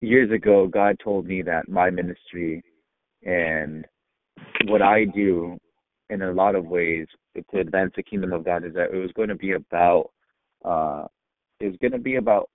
[0.00, 2.64] years ago God told me that my ministry
[3.24, 3.86] and
[4.64, 5.56] what I do
[6.08, 9.12] in a lot of ways to advance the kingdom of God is that it was
[9.12, 10.10] going to be about
[10.64, 11.04] uh
[11.60, 12.50] it was going to be about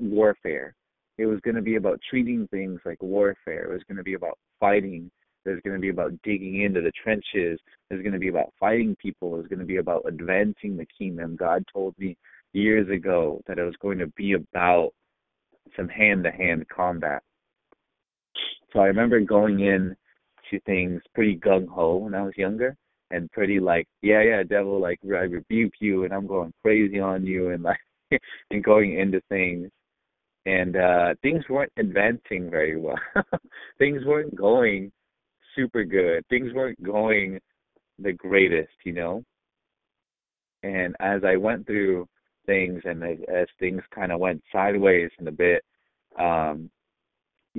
[0.00, 0.74] warfare
[1.18, 3.64] it was going to be about treating things like warfare.
[3.64, 5.10] It was going to be about fighting.
[5.44, 7.58] It was going to be about digging into the trenches.
[7.90, 9.34] It was going to be about fighting people.
[9.34, 11.36] It was going to be about advancing the kingdom.
[11.36, 12.16] God told me
[12.52, 14.90] years ago that it was going to be about
[15.76, 17.22] some hand to hand combat.
[18.72, 19.96] So I remember going in
[20.50, 22.76] to things pretty gung ho when I was younger
[23.10, 27.24] and pretty like, yeah, yeah, devil, like I rebuke you and I'm going crazy on
[27.24, 27.78] you and like
[28.50, 29.70] and going into things
[30.46, 32.98] and uh things weren't advancing very well.
[33.78, 34.90] things weren't going
[35.54, 36.24] super good.
[36.28, 37.38] Things weren't going
[37.98, 39.24] the greatest, you know.
[40.62, 42.08] And as I went through
[42.46, 45.62] things and as, as things kind of went sideways in a bit,
[46.18, 46.70] um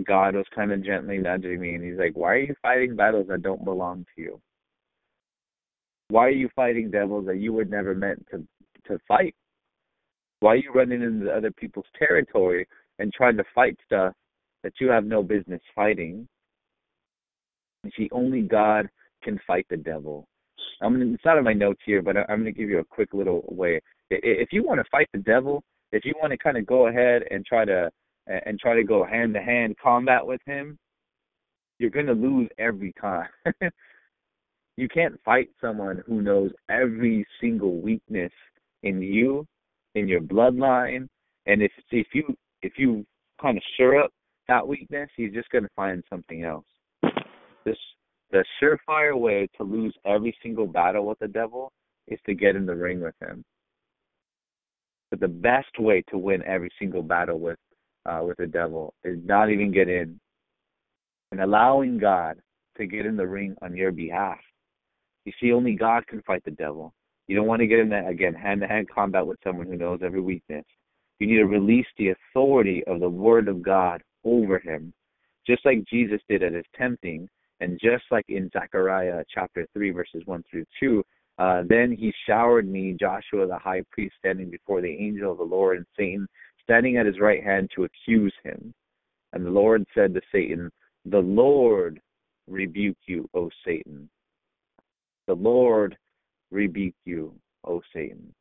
[0.06, 3.28] God was kind of gently nudging me and he's like, "Why are you fighting battles
[3.30, 4.42] that don't belong to you?
[6.10, 8.48] Why are you fighting devils that you were never meant to
[8.88, 9.36] to fight?
[10.40, 12.68] Why are you running into other people's territory
[13.00, 14.14] and trying to fight stuff
[14.64, 16.28] that you have no business fighting?
[17.84, 18.88] You see, only God
[19.24, 20.28] can fight the devil.
[20.82, 22.84] I'm gonna, it's not in my notes here, but I'm going to give you a
[22.84, 23.82] quick little way.
[24.10, 27.24] If you want to fight the devil, if you want to kind of go ahead
[27.32, 27.90] and try to
[28.28, 30.78] and try to go hand to hand combat with him,
[31.80, 33.30] you're going to lose every time.
[34.78, 38.32] you can't fight someone who knows every single weakness
[38.84, 39.46] in you,
[39.98, 41.08] in your bloodline,
[41.46, 43.06] and if if you if you
[43.42, 44.12] kind of stir up
[44.48, 46.66] that weakness, he's just going to find something else.
[47.66, 47.78] This
[48.32, 51.72] the surefire way to lose every single battle with the devil
[52.08, 53.44] is to get in the ring with him.
[55.10, 57.58] But the best way to win every single battle with
[58.06, 60.20] uh, with the devil is not even get in
[61.32, 62.38] and allowing God
[62.78, 64.38] to get in the ring on your behalf.
[65.26, 66.94] You see, only God can fight the devil.
[67.28, 69.76] You don't want to get in that again hand to hand combat with someone who
[69.76, 70.66] knows every weakness.
[71.20, 74.94] You need to release the authority of the word of God over him.
[75.46, 77.28] Just like Jesus did at his tempting,
[77.60, 81.04] and just like in Zechariah chapter three, verses one through two,
[81.40, 85.44] uh, then he showered me, Joshua the high priest, standing before the angel of the
[85.44, 86.28] Lord, and Satan
[86.64, 88.74] standing at his right hand to accuse him.
[89.34, 90.72] And the Lord said to Satan,
[91.06, 92.00] The Lord
[92.48, 94.10] rebuke you, O Satan.
[95.28, 95.98] The Lord
[96.52, 97.34] rebuke you,
[97.66, 98.34] O Satan.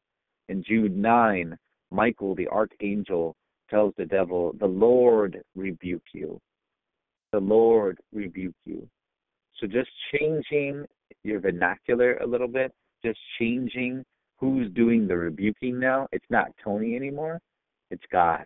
[0.48, 1.56] In Jude 9,
[1.90, 3.34] Michael the archangel
[3.68, 6.38] tells the devil, The Lord rebuke you.
[7.32, 8.88] The Lord rebuke you.
[9.60, 10.84] So just changing
[11.24, 12.72] your vernacular a little bit,
[13.04, 14.04] just changing
[14.38, 16.06] who's doing the rebuking now.
[16.12, 17.40] It's not Tony anymore.
[17.90, 18.44] It's God.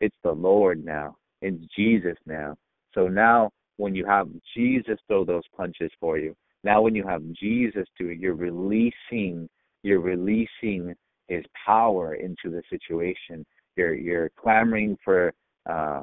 [0.00, 1.16] It's the Lord now.
[1.40, 2.56] It's Jesus now.
[2.94, 7.22] So now when you have Jesus throw those punches for you, now when you have
[7.32, 9.48] Jesus do it, you're releasing
[9.82, 10.94] you're releasing
[11.28, 13.44] his power into the situation.
[13.76, 15.32] You're you're clamoring for
[15.68, 16.02] uh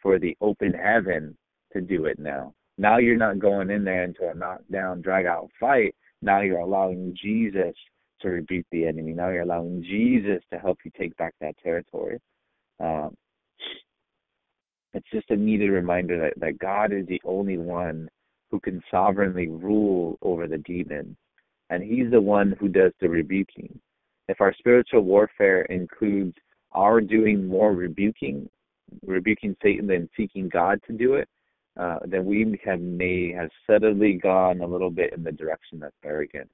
[0.00, 1.36] for the open heaven
[1.72, 2.54] to do it now.
[2.78, 5.94] Now you're not going in there into a knockdown, drag out fight.
[6.22, 7.74] Now you're allowing Jesus
[8.22, 9.12] to rebuke the enemy.
[9.12, 12.18] Now you're allowing Jesus to help you take back that territory.
[12.80, 13.14] Um,
[14.94, 18.08] it's just a needed reminder that, that God is the only one
[18.52, 21.16] who can sovereignly rule over the demon,
[21.70, 23.80] and He's the one who does the rebuking.
[24.28, 26.36] If our spiritual warfare includes
[26.72, 28.48] our doing more rebuking,
[29.04, 31.28] rebuking Satan than seeking God to do it,
[31.80, 35.90] uh, then we have may have subtly gone a little bit in the direction of
[36.04, 36.52] arrogance.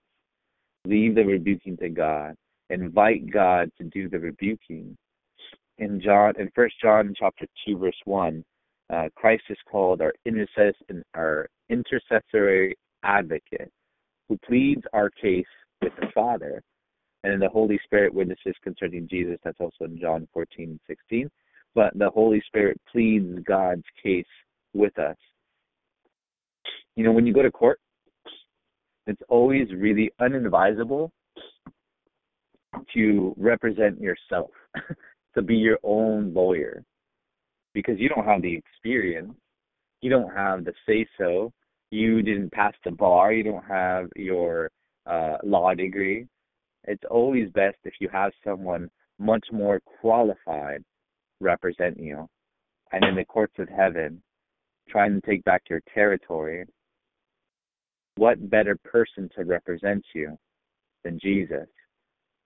[0.87, 2.37] Leave the rebuking to God.
[2.71, 4.97] Invite God to do the rebuking.
[5.79, 8.45] In John, in First John chapter two, verse one,
[8.91, 10.75] uh, Christ is called our intercess
[11.15, 13.71] our intercessory advocate,
[14.29, 15.47] who pleads our case
[15.83, 16.63] with the Father,
[17.25, 19.39] and the Holy Spirit witnesses concerning Jesus.
[19.45, 21.31] That's also in John fourteen and sixteen.
[21.75, 24.27] But the Holy Spirit pleads God's case
[24.75, 25.17] with us.
[26.97, 27.79] You know, when you go to court,
[29.07, 31.11] it's always really unadvisable
[32.95, 34.51] to represent yourself,
[35.35, 36.85] to be your own lawyer,
[37.75, 39.33] because you don't have the experience,
[40.01, 41.53] you don't have the say so,
[41.91, 44.71] you didn't pass the bar, you don't have your
[45.07, 46.27] uh, law degree.
[46.85, 50.83] It's always best if you have someone much more qualified
[51.41, 52.29] represent you.
[52.93, 54.23] And in the courts of heaven,
[54.89, 56.65] trying to take back your territory,
[58.17, 60.39] what better person to represent you
[61.05, 61.69] than Jesus?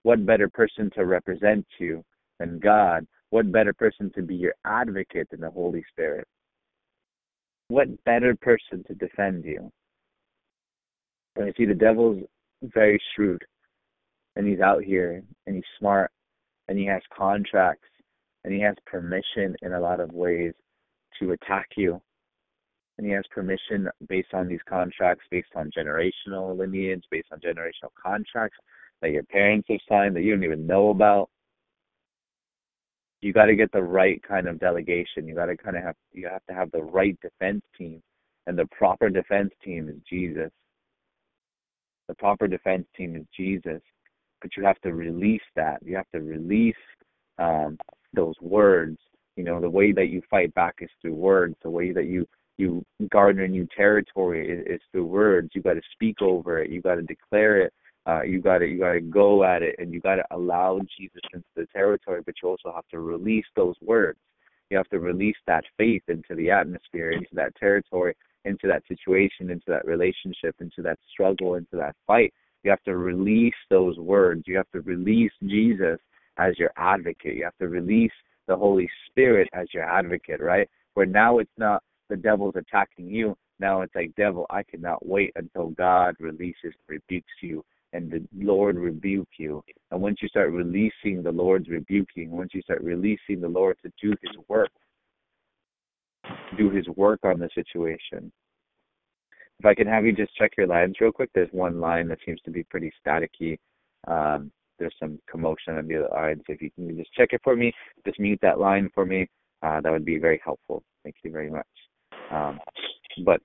[0.03, 2.03] What better person to represent you
[2.39, 3.07] than God?
[3.29, 6.27] What better person to be your advocate than the Holy Spirit?
[7.67, 9.71] What better person to defend you?
[11.35, 12.23] And you see, the devil's
[12.61, 13.43] very shrewd,
[14.35, 16.11] and he's out here, and he's smart,
[16.67, 17.87] and he has contracts,
[18.43, 20.53] and he has permission in a lot of ways
[21.19, 22.01] to attack you
[22.97, 27.91] and he has permission based on these contracts, based on generational lineage, based on generational
[28.01, 28.57] contracts
[29.01, 31.29] that your parents have signed that you don't even know about.
[33.23, 35.27] You got to get the right kind of delegation.
[35.27, 38.01] You got to kind of have you have to have the right defense team,
[38.47, 40.51] and the proper defense team is Jesus.
[42.09, 43.81] The proper defense team is Jesus,
[44.41, 45.79] but you have to release that.
[45.85, 46.75] You have to release
[47.39, 47.77] um,
[48.13, 48.99] those words
[49.37, 51.55] You know, the way that you fight back is through words.
[51.63, 52.27] The way that you
[52.59, 55.51] you garner new territory is, is through words.
[55.55, 56.71] You got to speak over it.
[56.71, 57.73] You got to declare it.
[58.05, 60.79] Uh, you got to you got to go at it, and you got to allow
[60.97, 62.21] Jesus into the territory.
[62.25, 64.19] But you also have to release those words.
[64.69, 69.49] You have to release that faith into the atmosphere, into that territory, into that situation,
[69.49, 72.33] into that relationship, into that struggle, into that fight.
[72.63, 74.43] You have to release those words.
[74.47, 75.99] You have to release Jesus
[76.37, 77.35] as your advocate.
[77.35, 78.11] You have to release
[78.47, 80.69] the Holy Spirit as your advocate, right?
[80.93, 83.35] Where now it's not the devil's attacking you.
[83.59, 87.63] Now it's like, devil, I cannot wait until God releases, rebukes you,
[87.93, 89.63] and the Lord rebuke you.
[89.91, 93.91] And once you start releasing the Lord's rebuking, once you start releasing the Lord to
[94.01, 94.71] do his work,
[96.57, 98.31] do his work on the situation.
[99.59, 102.17] If I can have you just check your lines real quick, there's one line that
[102.25, 103.57] seems to be pretty staticky.
[104.07, 106.41] Um, there's some commotion on the other line.
[106.47, 107.71] So if you can just check it for me,
[108.05, 109.27] just mute that line for me,
[109.61, 110.83] uh, that would be very helpful.
[111.03, 111.67] Thank you very much.
[112.31, 112.59] Um,
[113.23, 113.39] but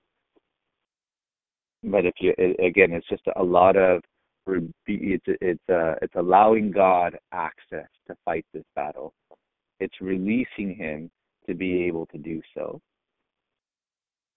[1.84, 2.32] but if you
[2.64, 4.03] again, it's just a lot of
[4.86, 9.12] it's it's uh, it's allowing God access to fight this battle.
[9.80, 11.11] It's releasing Him
[11.46, 12.80] to be able to do so.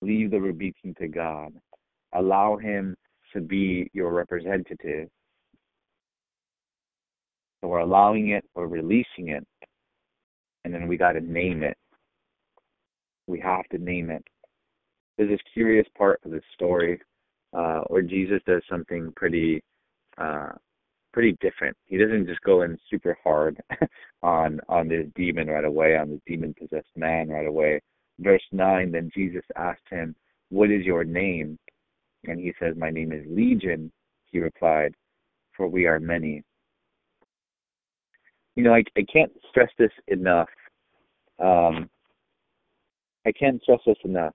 [0.01, 1.53] Leave the rebuking to God.
[2.13, 2.95] Allow Him
[3.33, 5.09] to be your representative.
[7.61, 9.45] So we're allowing it, we're releasing it,
[10.65, 11.77] and then we got to name it.
[13.27, 14.23] We have to name it.
[15.17, 16.99] There's this curious part of the story
[17.53, 19.61] uh, where Jesus does something pretty,
[20.21, 20.49] uh,
[21.13, 21.75] pretty different.
[21.85, 23.61] He doesn't just go in super hard
[24.23, 27.81] on on this demon right away, on this demon possessed man right away.
[28.19, 28.91] Verse nine.
[28.91, 30.15] Then Jesus asked him,
[30.49, 31.57] "What is your name?"
[32.25, 33.91] And he says, "My name is Legion."
[34.25, 34.93] He replied,
[35.55, 36.43] "For we are many."
[38.55, 40.49] You know, I I can't stress this enough.
[41.39, 41.89] Um,
[43.25, 44.33] I can't stress this enough.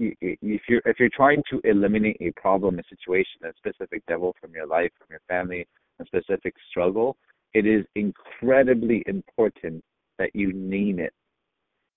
[0.00, 4.52] If you're if you're trying to eliminate a problem, a situation, a specific devil from
[4.54, 5.66] your life, from your family,
[6.00, 7.16] a specific struggle,
[7.54, 9.82] it is incredibly important
[10.18, 11.12] that you name it.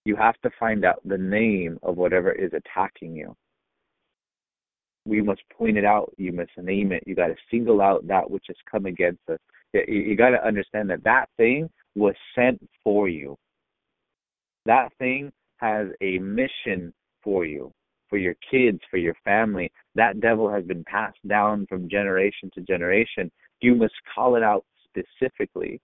[0.05, 3.35] You have to find out the name of whatever is attacking you.
[5.05, 6.13] We must point it out.
[6.17, 7.03] You must name it.
[7.05, 9.39] You got to single out that which has come against us.
[9.73, 13.37] You, got to understand that that thing was sent for you.
[14.65, 16.93] That thing has a mission
[17.23, 17.71] for you,
[18.11, 19.71] for your kids, for your family.
[19.95, 23.31] That devil has been passed down from generation to generation.
[23.61, 25.79] You must call it out specifically.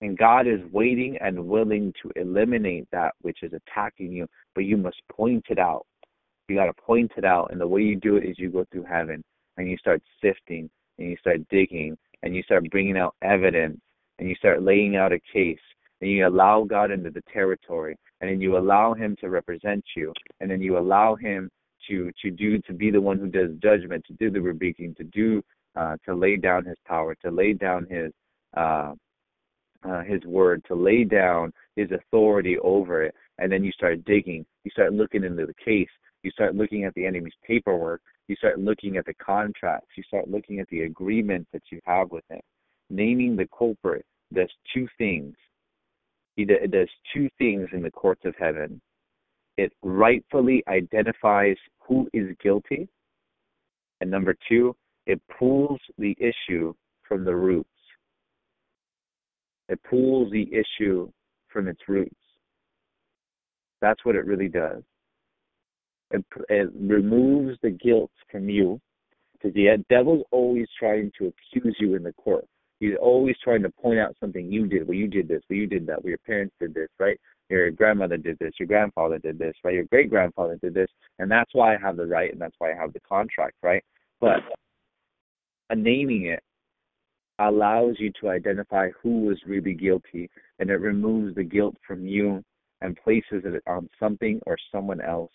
[0.00, 4.76] And God is waiting and willing to eliminate that which is attacking you, but you
[4.76, 5.86] must point it out.
[6.48, 7.50] You got to point it out.
[7.50, 9.24] And the way you do it is you go through heaven
[9.56, 13.80] and you start sifting and you start digging and you start bringing out evidence
[14.18, 15.58] and you start laying out a case
[16.00, 20.10] and you allow God into the territory and then you allow him to represent you
[20.40, 21.50] and then you allow him
[21.88, 25.04] to to do to be the one who does judgment to do the rebuking to
[25.04, 25.42] do
[25.76, 28.10] uh, to lay down his power to lay down his
[28.56, 28.94] uh,
[29.84, 33.14] uh, his word to lay down his authority over it.
[33.38, 34.46] And then you start digging.
[34.64, 35.88] You start looking into the case.
[36.22, 38.00] You start looking at the enemy's paperwork.
[38.28, 39.90] You start looking at the contracts.
[39.96, 42.40] You start looking at the agreement that you have with him.
[42.88, 45.34] Naming the culprit does two things
[46.36, 48.80] it does two things in the courts of heaven.
[49.56, 51.56] It rightfully identifies
[51.86, 52.88] who is guilty,
[54.00, 54.74] and number two,
[55.06, 56.74] it pulls the issue
[57.06, 57.68] from the roots.
[59.68, 61.10] It pulls the issue
[61.48, 62.14] from its roots.
[63.80, 64.82] That's what it really does.
[66.10, 68.80] It, it removes the guilt from you
[69.32, 72.46] because the devil's always trying to accuse you in the court.
[72.80, 74.86] He's always trying to point out something you did.
[74.86, 75.42] Well, you did this.
[75.48, 76.02] Well, you did that.
[76.02, 77.18] Well, your parents did this, right?
[77.48, 78.52] Your grandmother did this.
[78.58, 79.74] Your grandfather did this, right?
[79.74, 82.72] Your great grandfather did this, and that's why I have the right, and that's why
[82.72, 83.84] I have the contract, right?
[84.20, 84.40] But
[85.74, 86.42] naming it
[87.38, 92.42] allows you to identify who was really guilty, and it removes the guilt from you
[92.80, 95.32] and places it on something or someone else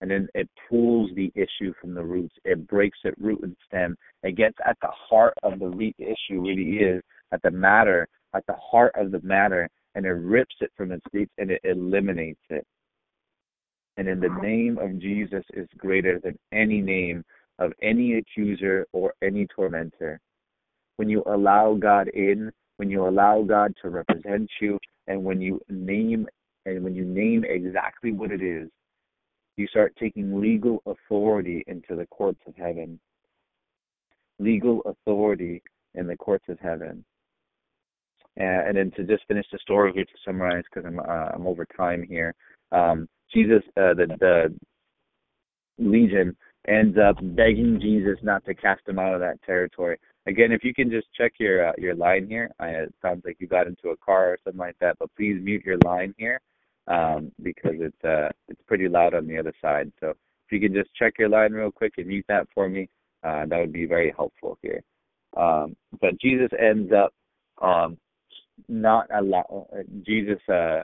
[0.00, 2.34] and then it pulls the issue from the roots.
[2.44, 3.96] It breaks it root and stem.
[4.22, 8.44] It gets at the heart of the root issue really is, at the matter, at
[8.46, 12.40] the heart of the matter, and it rips it from its roots and it eliminates
[12.50, 12.66] it.
[13.96, 17.24] And in the name of Jesus is greater than any name
[17.58, 20.20] of any accuser or any tormentor.
[20.96, 25.60] When you allow God in, when you allow God to represent you, and when you
[25.70, 26.26] name
[26.66, 28.68] and when you name exactly what it is,
[29.56, 33.00] you start taking legal authority into the courts of heaven.
[34.38, 35.62] Legal authority
[35.94, 37.04] in the courts of heaven.
[38.36, 41.46] and, and then to just finish the story here to summarize, because I'm uh, I'm
[41.46, 42.34] over time here.
[42.72, 44.54] Um, Jesus, uh, the the
[45.78, 46.36] legion
[46.68, 49.98] ends up begging Jesus not to cast them out of that territory.
[50.26, 53.36] Again, if you can just check your uh, your line here, I, it sounds like
[53.38, 54.96] you got into a car or something like that.
[54.98, 56.40] But please mute your line here
[56.88, 59.92] um, because it's uh, it's pretty loud on the other side.
[60.00, 62.88] So if you can just check your line real quick and mute that for me,
[63.24, 64.82] uh, that would be very helpful here.
[65.36, 67.12] Um, but Jesus ends up
[67.60, 67.98] um,
[68.68, 69.66] not allow
[70.06, 70.82] Jesus uh,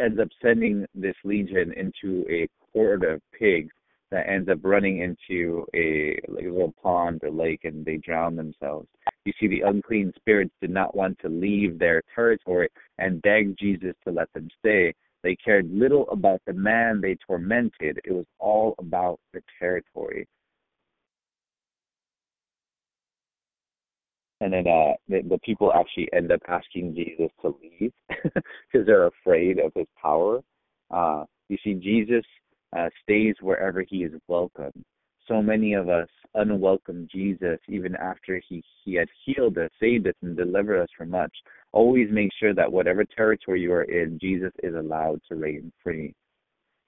[0.00, 3.72] ends up sending this legion into a horde of pigs
[4.10, 8.36] that ends up running into a like a little pond or lake and they drown
[8.36, 8.86] themselves.
[9.24, 12.68] You see, the unclean spirits did not want to leave their territory
[12.98, 14.94] and begged Jesus to let them stay.
[15.22, 18.00] They cared little about the man they tormented.
[18.04, 20.26] It was all about the territory.
[24.40, 29.06] And then uh, the, the people actually end up asking Jesus to leave because they're
[29.06, 30.40] afraid of his power.
[30.90, 32.24] Uh, you see, Jesus
[32.76, 34.72] uh, stays wherever he is welcome.
[35.32, 40.14] So many of us unwelcome Jesus even after he, he had healed us, saved us,
[40.20, 41.34] and delivered us from much.
[41.72, 46.12] Always make sure that whatever territory you are in, Jesus is allowed to reign free.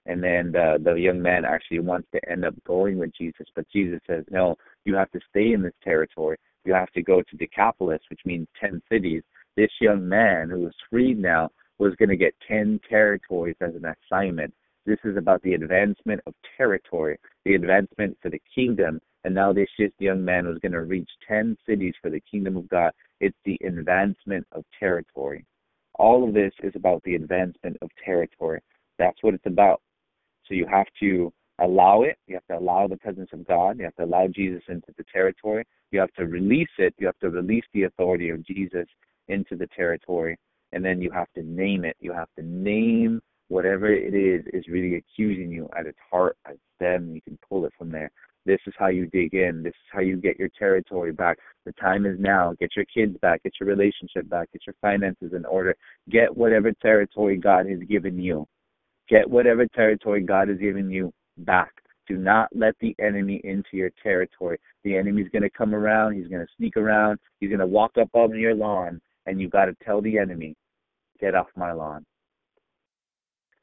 [0.05, 3.65] And then the, the young man actually wants to end up going with Jesus, but
[3.73, 6.37] Jesus says, no, you have to stay in this territory.
[6.65, 9.23] You have to go to Decapolis, which means 10 cities.
[9.57, 13.85] This young man who is freed now was going to get 10 territories as an
[13.85, 14.53] assignment.
[14.85, 18.99] This is about the advancement of territory, the advancement for the kingdom.
[19.23, 22.55] And now this just young man was going to reach 10 cities for the kingdom
[22.57, 22.91] of God.
[23.19, 25.43] It's the advancement of territory.
[25.95, 28.61] All of this is about the advancement of territory.
[28.99, 29.81] That's what it's about.
[30.47, 32.17] So you have to allow it.
[32.27, 33.79] You have to allow the presence of God.
[33.79, 35.65] You have to allow Jesus into the territory.
[35.91, 36.93] You have to release it.
[36.97, 38.87] You have to release the authority of Jesus
[39.27, 40.37] into the territory.
[40.71, 41.95] And then you have to name it.
[41.99, 46.57] You have to name whatever it is is really accusing you at its heart, at
[46.79, 47.13] them.
[47.13, 48.11] You can pull it from there.
[48.45, 49.63] This is how you dig in.
[49.63, 51.37] This is how you get your territory back.
[51.65, 52.53] The time is now.
[52.59, 53.41] Get your kids back.
[53.43, 54.51] Get your relationship back.
[54.51, 55.75] Get your finances in order.
[56.09, 58.47] Get whatever territory God has given you.
[59.09, 61.71] Get whatever territory God has given you back.
[62.07, 64.59] Do not let the enemy into your territory.
[64.83, 66.13] The enemy's going to come around.
[66.13, 67.19] He's going to sneak around.
[67.39, 70.55] He's going to walk up on your lawn, and you've got to tell the enemy,
[71.19, 72.05] "Get off my lawn."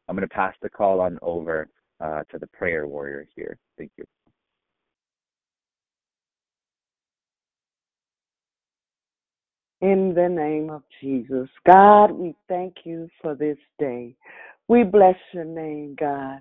[0.09, 1.69] I'm going to pass the call on over
[2.01, 3.59] uh, to the prayer warrior here.
[3.79, 4.05] Thank you.
[9.81, 11.49] In the name of Jesus.
[11.67, 14.15] God, we thank you for this day.
[14.69, 16.41] We bless your name, God.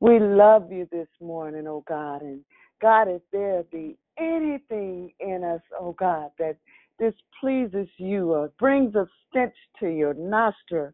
[0.00, 2.22] We love you this morning, oh God.
[2.22, 2.40] And
[2.80, 6.56] God, if there be anything in us, oh God, that
[7.00, 10.92] displeases you or brings a stench to your nostril,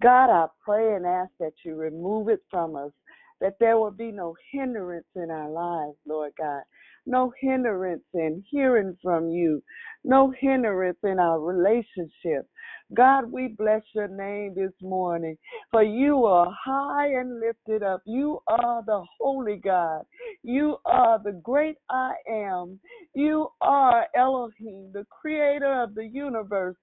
[0.00, 2.92] God, I pray and ask that you remove it from us,
[3.40, 6.62] that there will be no hindrance in our lives, Lord God
[7.08, 9.62] no hindrance in hearing from you,
[10.04, 12.46] no hindrance in our relationship.
[12.94, 15.36] God, we bless your name this morning,
[15.70, 18.00] for you are high and lifted up.
[18.06, 20.04] You are the holy God.
[20.42, 22.80] You are the great I am.
[23.14, 26.76] You are Elohim, the creator of the universe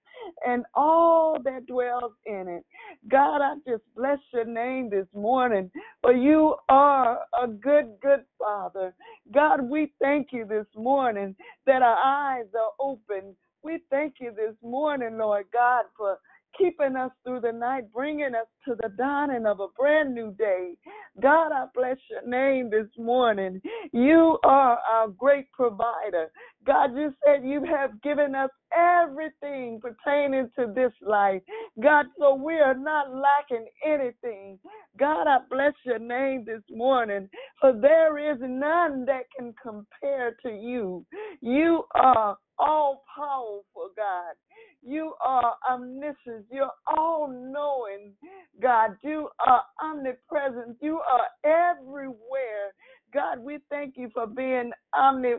[0.46, 2.66] and all that dwells in it.
[3.10, 8.94] God, I just bless your name this morning, for you are a good, good Father.
[9.34, 11.36] God, we thank you this morning
[11.66, 13.36] that our eyes are open.
[13.66, 16.20] We thank you this morning, Lord God, for
[16.56, 20.74] keeping us through the night, bringing us to the dawning of a brand new day.
[21.20, 23.60] God, I bless your name this morning.
[23.92, 26.28] You are our great provider.
[26.66, 31.42] God, you said you have given us everything pertaining to this life.
[31.82, 34.60] God, so we are not lacking anything.
[34.98, 40.50] God, I bless your name this morning, for there is none that can compare to
[40.50, 41.06] you.
[41.42, 44.36] You are all powerful, God.
[44.82, 46.46] You are omniscient.
[46.52, 48.14] You're all knowing,
[48.62, 48.92] God.
[49.04, 50.78] You are omnipresent.
[50.82, 52.74] You are everywhere.
[53.14, 55.36] God, we thank you for being omni,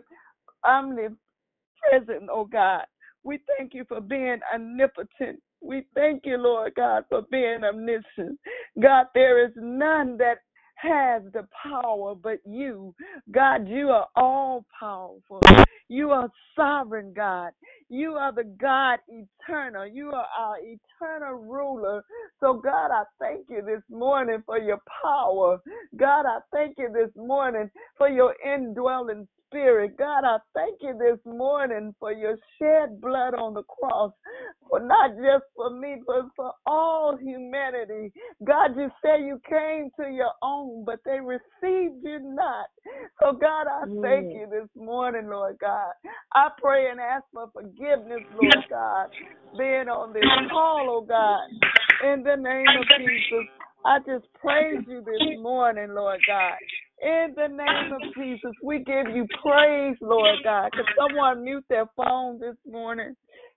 [0.67, 2.85] omnipresent, oh God.
[3.23, 5.41] We thank you for being omnipotent.
[5.61, 8.39] We thank you, Lord God, for being omniscient.
[8.81, 10.39] God, there is none that
[10.77, 12.95] has the power but you.
[13.33, 15.41] God, you are all powerful.
[15.89, 17.51] You are sovereign, God.
[17.89, 19.87] You are the God eternal.
[19.87, 22.05] You are our eternal ruler.
[22.41, 25.61] So, God, I thank you this morning for your power.
[25.97, 29.27] God, I thank you this morning for your indwelling
[29.57, 29.97] spirit.
[29.97, 34.13] God, I thank you this morning for your shed blood on the cross
[34.69, 38.13] for not just for me, but for all humanity.
[38.45, 42.67] God, you say you came to your own, but they received you not.
[43.21, 45.93] So, God, I thank you this morning, Lord God.
[46.35, 49.09] I pray and ask for forgiveness, Lord God,
[49.57, 51.49] being on this call, oh God,
[52.05, 53.47] in the name of Jesus.
[53.87, 56.59] I just praise you this morning, Lord God.
[57.03, 60.73] In the name of Jesus, we give you praise, Lord God.
[60.73, 63.15] Could someone mute their phone this morning?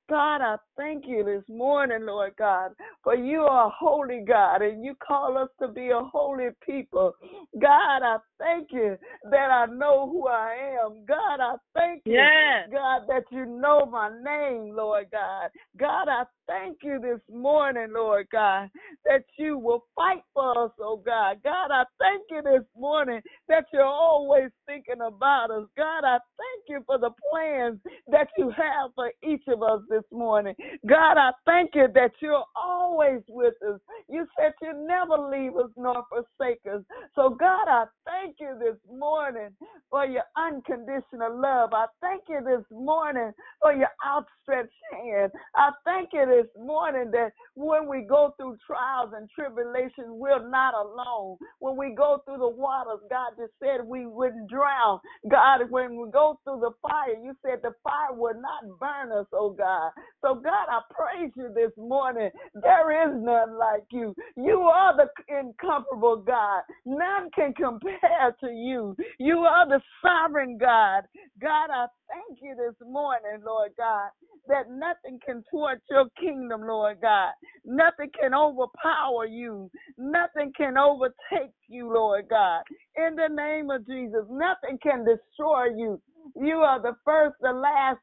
[0.09, 2.71] God, I thank you this morning, Lord God,
[3.03, 7.13] for you are a holy God and you call us to be a holy people.
[7.61, 8.97] God, I thank you
[9.29, 11.05] that I know who I am.
[11.07, 12.69] God, I thank you, Yes.
[12.71, 15.51] God, that you know my name, Lord God.
[15.77, 18.69] God, I thank you this morning, Lord God,
[19.05, 21.37] that you will fight for us, oh God.
[21.43, 25.65] God, I thank you this morning that you're always thinking about us.
[25.77, 27.79] God, I thank you for the plans
[28.11, 30.55] that you have for each of us this morning.
[30.87, 33.79] God, I thank you that you're always with us.
[34.09, 36.81] You said you never leave us nor forsake us.
[37.15, 39.49] So, God, I thank you this morning
[39.89, 41.71] for your unconditional love.
[41.73, 43.31] I thank you this morning
[43.61, 45.31] for your outstretched hand.
[45.55, 50.73] I thank you this morning that when we go through trials and tribulations, we're not
[50.73, 51.37] alone.
[51.59, 54.99] When we go through the waters, God just said we wouldn't drown.
[55.29, 59.27] God, when we go through the fire, you said the fire would not burn us,
[59.33, 59.91] oh God.
[60.21, 62.29] So, God, I praise you this morning.
[62.55, 64.15] There is none like you.
[64.37, 66.61] You are the incomparable God.
[66.85, 68.95] None can compare to you.
[69.19, 71.03] You are the sovereign God.
[71.41, 74.09] God, I thank you this morning, Lord God,
[74.47, 77.31] that nothing can thwart your kingdom, Lord God.
[77.65, 79.69] Nothing can overpower you.
[79.97, 82.63] Nothing can overtake you, Lord God.
[82.95, 86.01] In the name of Jesus, nothing can destroy you.
[86.35, 87.99] You are the first, the last,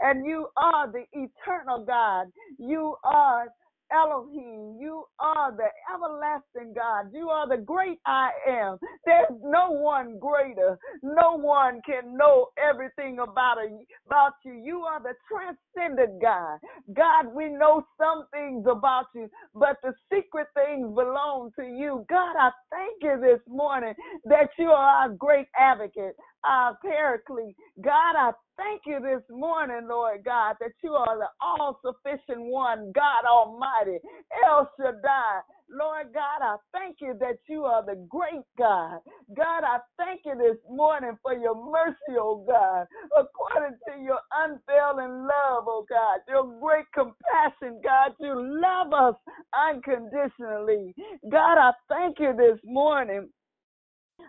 [0.00, 2.26] and you are the eternal God.
[2.58, 3.48] You are
[3.94, 4.76] Elohim.
[4.80, 7.10] You are the everlasting God.
[7.12, 8.78] You are the great I am.
[9.04, 10.78] There's no one greater.
[11.02, 13.58] No one can know everything about,
[14.06, 14.54] about you.
[14.54, 16.58] You are the transcendent God.
[16.94, 22.04] God, we know some things about you, but the secret things belong to you.
[22.08, 26.16] God, I thank you this morning that you are our great advocate,
[26.46, 27.56] our paraclete.
[27.82, 32.92] God, I thank you this morning, Lord God, that you are the all sufficient one,
[32.94, 33.98] God Almighty,
[34.44, 35.40] El Shaddai.
[35.70, 39.00] Lord God, I thank you that you are the great God.
[39.36, 42.86] God, I thank you this morning for your mercy, oh God,
[43.18, 48.12] according to your unfailing love, oh God, your great compassion, God.
[48.20, 49.14] You love us
[49.54, 50.94] unconditionally.
[51.30, 53.28] God, I thank you this morning,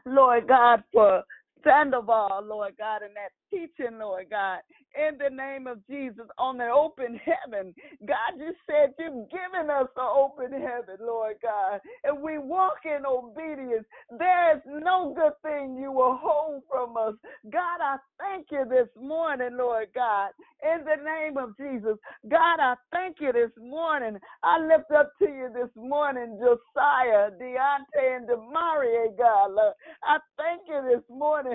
[0.05, 1.24] Lord God, for
[1.66, 4.59] Sandoval, Lord God, and that teaching, Lord God,
[4.95, 7.74] in the name of Jesus on the open heaven.
[8.07, 13.05] God, you said you've given us the open heaven, Lord God, and we walk in
[13.05, 13.86] obedience.
[14.18, 17.16] There is no good thing you will hold from us.
[17.51, 20.32] God, I thank you this morning, Lord God,
[20.63, 21.97] in the name of Jesus.
[22.30, 24.18] God, I thank you this morning.
[24.43, 29.51] I lift up to you this morning Josiah, Deontay, and Demarie, God.
[29.53, 29.74] Lord.
[30.03, 31.54] I thank you this morning.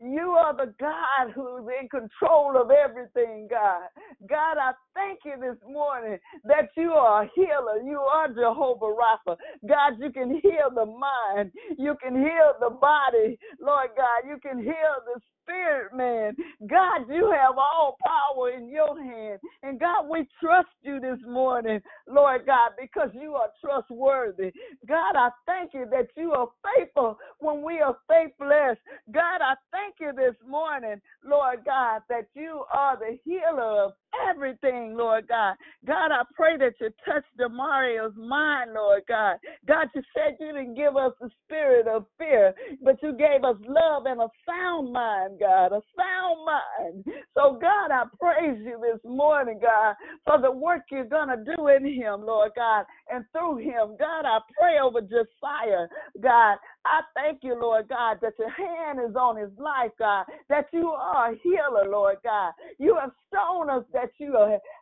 [0.00, 3.88] You are the God who's in control of everything, God.
[4.28, 7.80] God, I thank you this morning that you are a healer.
[7.84, 9.36] You are Jehovah Rapha.
[9.66, 11.52] God, you can heal the mind.
[11.78, 13.38] You can heal the body.
[13.60, 16.34] Lord God, you can heal the spirit, man.
[16.68, 19.38] God, you have all power in your hand.
[19.62, 24.52] And God, we trust you this morning, Lord God, because you are trustworthy.
[24.86, 28.78] God, I thank you that you are faithful when we are faithless.
[29.12, 33.92] God, I thank you this morning, Lord God, that you are the healer of
[34.28, 35.56] everything, Lord God.
[35.86, 39.36] God, I pray that you touch Demario's mind, Lord God.
[39.66, 43.56] God, you said you didn't give us the spirit of fear, but you gave us
[43.66, 47.04] love and a sound mind, God, a sound mind.
[47.34, 51.68] So, God, I praise you this morning, God, for the work you're going to do
[51.68, 53.96] in him, Lord God, and through him.
[53.98, 55.86] God, I pray over Josiah,
[56.20, 56.56] God.
[56.84, 60.90] I thank you, Lord God, that your hand is on his life, God, that you
[60.90, 62.52] are a healer, Lord God.
[62.78, 64.36] You have shown us that you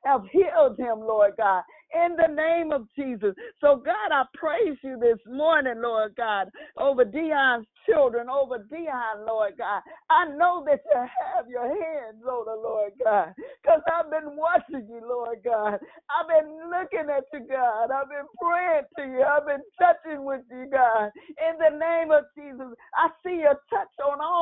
[0.05, 1.63] have healed him, Lord God,
[1.95, 3.35] in the name of Jesus.
[3.61, 9.55] So, God, I praise you this morning, Lord God, over Dion's children, over Dion, Lord
[9.59, 9.83] God.
[10.11, 15.01] I know that you have your hands on Lord God, because I've been watching you,
[15.07, 15.79] Lord God.
[16.11, 17.91] I've been looking at you, God.
[17.91, 19.23] I've been praying to you.
[19.23, 21.11] I've been touching with you, God.
[21.39, 24.34] In the name of Jesus, I see your touch on all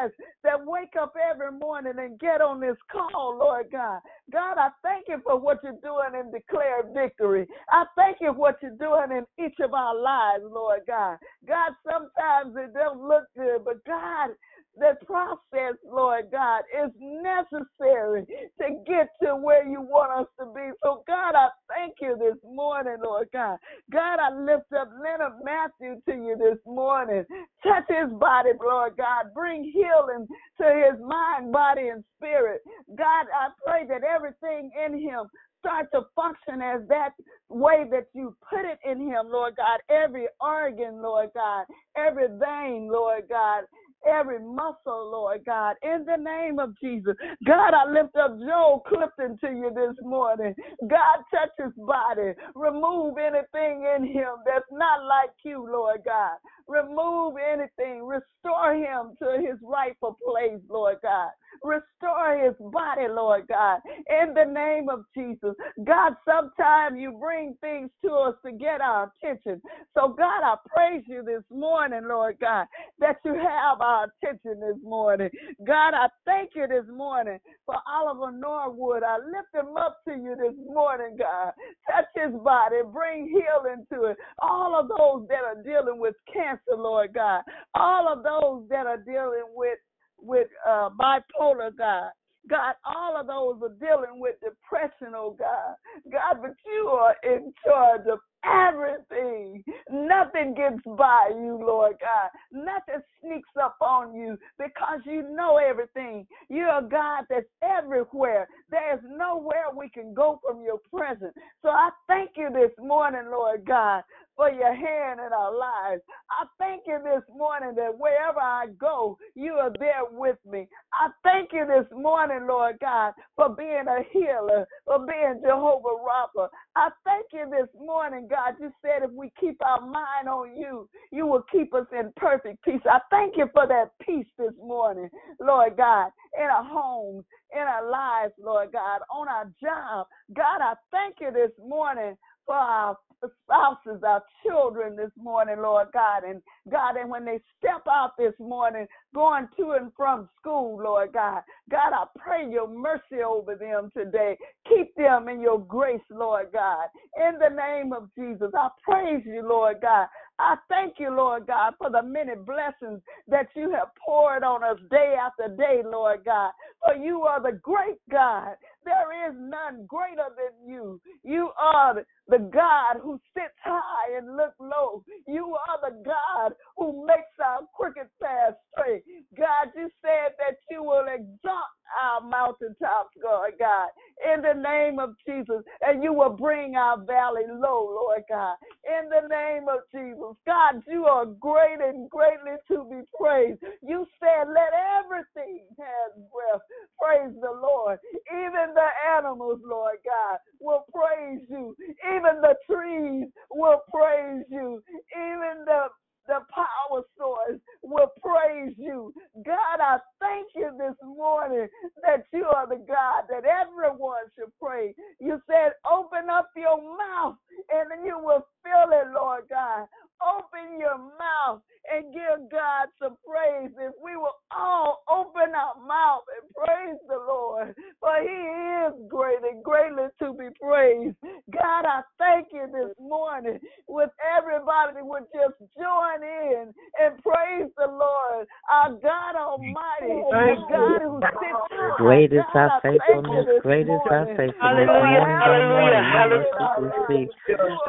[0.00, 4.00] lives that wake up every morning and get on this call, Lord God.
[4.32, 7.46] God, I thank you for what you're doing and declare victory.
[7.70, 11.18] I thank you for what you're doing in each of our lives, Lord God.
[11.46, 14.30] God, sometimes it don't look good, but God,
[14.78, 18.24] the process, Lord God, is necessary
[18.60, 20.70] to get to where you want us to be.
[20.82, 23.58] So, God, I thank you this morning, Lord God.
[23.92, 27.24] God, I lift up Leonard Matthew to you this morning.
[27.62, 29.26] Touch his body, Lord God.
[29.34, 30.26] Bring healing
[30.60, 32.60] to his mind, body, and spirit.
[32.96, 35.26] God, I pray that everything in him
[35.60, 37.10] start to function as that
[37.48, 39.80] way that you put it in him, Lord God.
[39.90, 41.64] Every organ, Lord God.
[41.96, 43.64] Every vein, Lord God
[44.06, 47.14] every muscle, Lord God, in the name of Jesus.
[47.46, 50.54] God, I lift up Joe Clifton to you this morning.
[50.88, 52.32] God, touch his body.
[52.54, 56.36] Remove anything in him that's not like you, Lord God.
[56.66, 58.04] Remove anything.
[58.04, 61.30] Restore him to his rightful place, Lord God.
[61.62, 65.54] Restore his body, Lord God, in the name of Jesus.
[65.84, 69.60] God, sometimes you bring things to us to get our attention.
[69.94, 72.66] So, God, I praise you this morning, Lord God,
[73.00, 75.30] that you have our attention this morning.
[75.66, 79.02] God, I thank you this morning for Oliver Norwood.
[79.02, 81.52] I lift him up to you this morning, God.
[81.90, 84.16] Touch his body, bring healing to it.
[84.40, 87.42] All of those that are dealing with cancer, Lord God.
[87.74, 89.78] All of those that are dealing with
[90.20, 92.10] with uh, bipolar, God.
[92.48, 95.74] God, all of those are dealing with depression, oh God.
[96.10, 99.62] God, but you are in charge of everything.
[99.90, 102.30] Nothing gets by you, Lord God.
[102.52, 106.26] Nothing sneaks up on you because you know everything.
[106.48, 108.48] You're a God that's everywhere.
[108.70, 111.34] There's nowhere we can go from your presence.
[111.62, 114.02] So I thank you this morning, Lord God,
[114.38, 116.00] for your hand in our lives.
[116.30, 120.68] I thank you this morning that wherever I go, you are there with me.
[120.94, 126.46] I thank you this morning, Lord God, for being a healer, for being Jehovah Rapha.
[126.76, 128.54] I thank you this morning, God.
[128.60, 132.64] You said if we keep our mind on you, you will keep us in perfect
[132.64, 132.80] peace.
[132.86, 135.10] I thank you for that peace this morning,
[135.40, 140.06] Lord God, in our homes, in our lives, Lord God, on our job.
[140.32, 142.14] God, I thank you this morning
[142.48, 142.96] for our
[143.44, 146.24] spouses, our children this morning, Lord God.
[146.24, 146.40] And
[146.70, 151.42] God, and when they step out this morning, going to and from school, Lord God,
[151.70, 154.36] God, I pray your mercy over them today.
[154.68, 156.86] Keep them in your grace, Lord God.
[157.16, 160.06] In the name of Jesus, I praise you, Lord God.
[160.38, 164.78] I thank you, Lord God, for the many blessings that you have poured on us
[164.88, 166.52] day after day, Lord God.
[166.84, 168.54] For you are the great God.
[168.84, 171.00] There is none greater than you.
[171.24, 175.02] You are the God who sits high and looks low.
[175.26, 179.02] You are the God who makes our crooked path straight.
[179.36, 183.88] God, you said that you will exalt our mountaintops, Lord God,
[184.34, 188.56] in the name of Jesus, and you will bring our valley low, Lord God,
[188.86, 190.36] in the name of Jesus.
[190.46, 193.60] God, you are great and greatly to be praised.
[193.82, 196.62] You said, let everything have breath.
[197.00, 197.98] Praise the Lord.
[198.32, 201.76] Even the animals, Lord God, will praise you.
[202.04, 204.82] Even the trees will praise you.
[205.16, 205.88] Even the
[206.28, 209.12] the power source will praise you.
[209.44, 211.68] God, I thank you this morning
[212.04, 214.94] that you are the God that everyone should pray.
[215.20, 217.36] You said, open up your mouth
[217.70, 219.86] and then you will fill it, Lord God.
[220.22, 221.62] Open your mouth
[221.92, 223.70] and give God some praise.
[223.78, 228.40] If we will all open our mouth and praise the Lord, for He
[228.88, 231.16] is great and greatly to be praised.
[231.52, 233.58] God, I thank you this morning
[233.88, 240.56] with everybody that would just join in and praise the Lord, our God Almighty, the
[240.70, 241.96] God who sits high.
[241.98, 243.46] Great is our I thank faithfulness.
[243.62, 244.36] Great is our morning.
[244.36, 244.88] faithfulness.
[244.88, 247.24] Hallelujah, Morning morning, hallelujah, new mercies we see.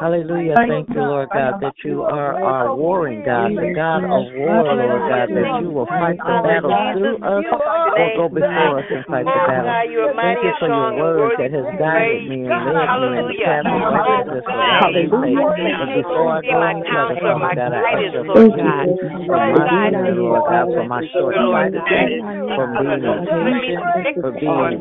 [0.00, 0.54] Hallelujah.
[0.56, 4.64] Thank you, Lord God, that you are our oh warring God, the God of war,
[4.74, 9.04] Lord God, that you will fight the battle through us or go before us and
[9.06, 9.70] fight the battle.
[10.20, 13.66] Thank you for your word that has guided me and led me in the path
[13.66, 14.90] of righteousness for our.
[14.90, 18.90] And before I go any further, Father God, I forgiveness
[19.26, 22.22] for my sin, Lord God, for my short-sightedness,
[22.56, 24.80] for being impatient, for being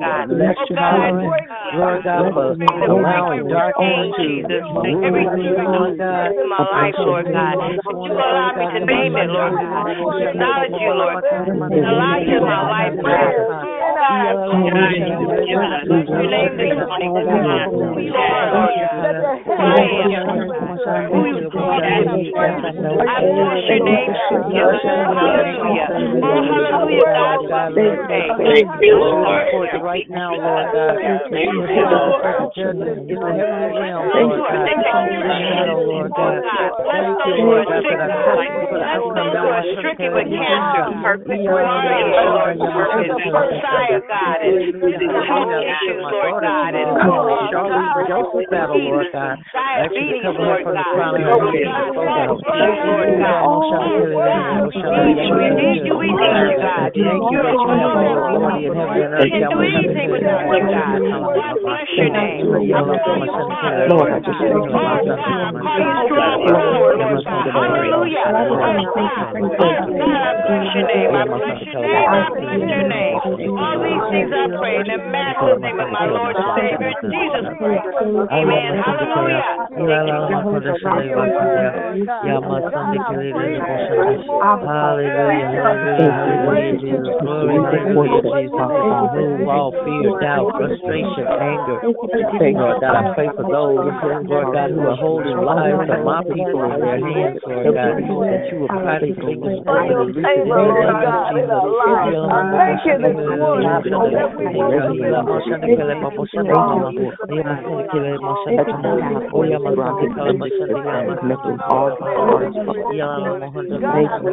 [1.73, 2.55] Lord God, for
[2.89, 4.47] allowing darkness to
[4.91, 6.31] rule me, Lord God.
[6.49, 7.55] my life, Lord God.
[7.59, 9.87] You allow me to name it, Lord God.
[10.19, 11.23] Acknowledge you, Lord.
[11.23, 11.47] God.
[11.47, 13.88] Allow you my life, Lord God.
[13.99, 15.89] Oh God, I
[29.79, 30.95] Right now, Lord God,
[31.31, 34.69] thank you for judgment in the heavenly realm, Lord God.
[35.49, 36.39] Shadow, Lord God.
[36.39, 40.13] Thank you, Lord God, that I trust you for the outcome that I should have
[40.13, 41.65] with cancer, purpose, Lord,
[42.69, 43.09] purpose,
[43.89, 44.55] Messiah, God, and
[45.25, 47.49] health issues, Lord God, and Charlie
[48.07, 49.37] Joseph battle, Lord God.
[49.53, 50.93] diabetes, Cover her Lord from the God.
[50.95, 52.77] crown of her head to the sole of her feet.
[52.85, 53.49] Lord God.
[55.39, 56.91] We need you, we need you, God.
[56.93, 59.29] Thank you that you have all authority in heaven and earth.
[59.31, 60.99] Can't do anything without you, God.
[61.63, 62.45] Bless your name.
[63.89, 64.71] Lord, I just thank you.
[64.71, 67.47] Call you strong, Lord, Lord God.
[67.51, 68.25] Hallelujah.
[68.29, 71.11] Oh, God, I bless your name.
[71.15, 72.09] I bless your name.
[72.13, 73.17] I bless your name.
[73.79, 77.85] These things I pray in the master's name of my Lord and Savior, Jesus Christ.
[78.31, 78.71] Amen.
[78.79, 79.43] Hallelujah.
[84.69, 85.49] Hallelujah, hallelujah,
[86.11, 86.77] hallelujah,
[87.39, 88.59] Glory, thank you, Jesus.
[89.15, 91.79] Remove all fear, doubt, frustration, anger.
[92.59, 93.79] Lord God, I pray for those,
[94.27, 98.03] Lord God, who are holding lives of my people in their hands, Lord God, that
[98.03, 100.83] you will pry their fingers open and loose it in the
[101.29, 101.63] Jesus.
[102.59, 104.45] Thank you this morning that we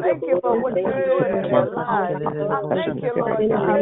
[0.07, 2.22] Thank you for what you're in our lives.
[2.74, 3.76] Thank you, Lord God,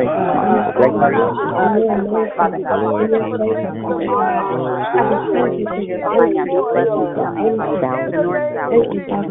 [2.36, 2.90] Father God,
[6.16, 9.28] financial blessings coming from the north, south, east, and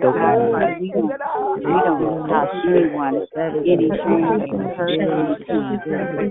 [0.00, 3.26] the the is we don't, we don't cause anyone
[3.66, 5.10] any shame and hurt and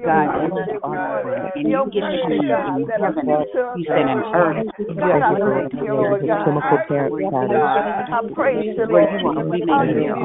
[0.04, 4.68] God, you are and you get be in heaven, you said in earth.
[4.95, 6.24] God, I thank you, Lord.
[6.24, 9.36] I praise you, Where Lord.
[9.36, 10.16] you we you you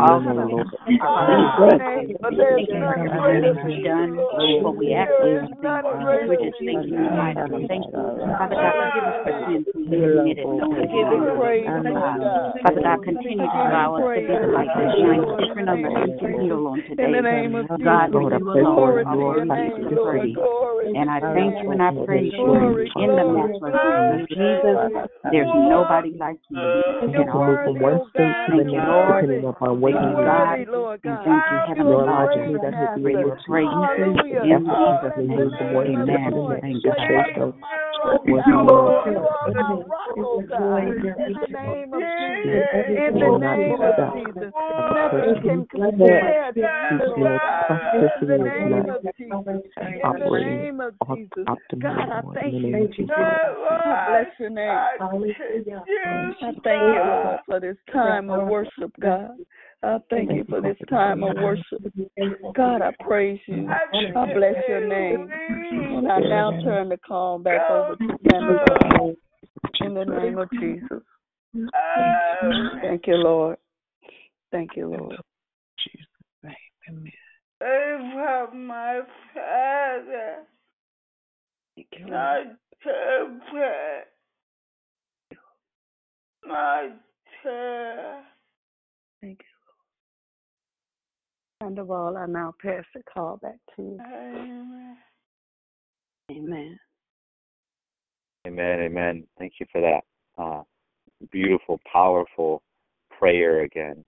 [1.58, 4.16] what than you've done,
[4.62, 5.58] what we is you.
[6.28, 6.70] We're just you.
[6.86, 7.66] you.
[7.68, 7.92] Thank you.
[7.92, 8.92] God,
[10.76, 11.62] forgive you.
[12.62, 16.46] Father God, continue to allow us to the light that shines different on the empty
[16.46, 17.04] hill on today.
[17.04, 18.14] In the name of oh, God, Jesus.
[18.14, 20.18] Lord, I pray for Glory it, Lord, name, the Lord.
[20.20, 20.34] praise.
[20.34, 24.28] Glory And I thank you and I praise you in the glory, matchless name of
[24.28, 24.76] Jesus.
[25.30, 28.34] There's nobody like you in all of worthy, oh God.
[28.48, 29.24] Thank you, Lord.
[29.24, 29.42] Worthy.
[29.42, 30.58] Thank you, God.
[30.58, 31.24] Worthy, Lord And God.
[31.24, 32.32] thank you, Heavenly You're Father.
[32.32, 33.00] great, Master.
[33.02, 34.42] We will praise you Hallelujah.
[34.42, 35.50] in Jesus' name.
[35.58, 36.32] the name of the Amen.
[36.34, 36.60] Lord.
[36.60, 39.02] Thank you are my strong tower.
[39.06, 40.82] You are our rock, oh God.
[40.82, 42.66] In the name of Jesus.
[42.88, 44.52] In the name of Jesus.
[44.92, 47.94] Nothing can compare to you, Lord God.
[48.22, 49.32] In the name of Jesus.
[49.76, 51.44] In the name of Jesus.
[51.80, 52.88] God, I thank you.
[53.08, 54.68] I bless your name.
[54.68, 54.96] I
[56.64, 59.30] thank you, Lord, for this time of worship, God.
[59.84, 61.82] I thank you for this time of worship.
[62.54, 63.68] God, I praise you.
[63.68, 65.28] I bless your name.
[65.70, 69.14] And I now turn the call back over to Sandra
[69.80, 71.02] in the name of Jesus.
[72.82, 73.58] Thank you, Lord.
[74.52, 75.16] Thank you, Lord.
[75.78, 76.06] Jesus'
[76.42, 76.54] name,
[76.88, 77.12] amen.
[77.58, 79.00] from my
[79.32, 80.44] father,
[81.74, 82.56] Thank you, not Lord.
[82.82, 84.02] temper,
[86.44, 87.00] not
[87.42, 88.22] terror.
[89.22, 89.46] Thank you,
[91.62, 91.70] Lord.
[91.70, 93.98] And of all, I now pass the call back to you.
[94.00, 94.96] Amen.
[96.30, 96.78] Amen.
[98.46, 99.24] Amen, amen.
[99.38, 100.02] Thank you for that.
[100.42, 100.62] Uh,
[101.30, 102.62] beautiful, powerful
[103.18, 104.04] prayer again.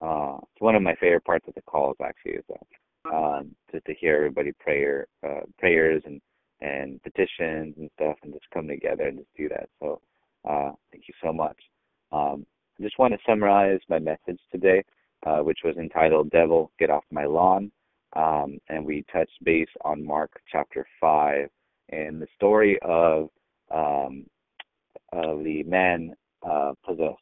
[0.00, 3.84] Uh, it's one of my favorite parts of the calls actually is that um, just
[3.86, 6.20] to hear everybody prayer uh, prayers and
[6.60, 9.68] and petitions and stuff and just come together and just do that.
[9.80, 10.00] So
[10.48, 11.56] uh, thank you so much.
[12.12, 12.46] Um,
[12.78, 14.82] I just want to summarize my message today,
[15.26, 17.70] uh, which was entitled "Devil, Get Off My Lawn,"
[18.14, 21.48] um, and we touched base on Mark chapter five
[21.90, 23.30] and the story of
[23.70, 24.26] um,
[25.12, 26.14] of the man
[26.48, 27.16] uh, possessed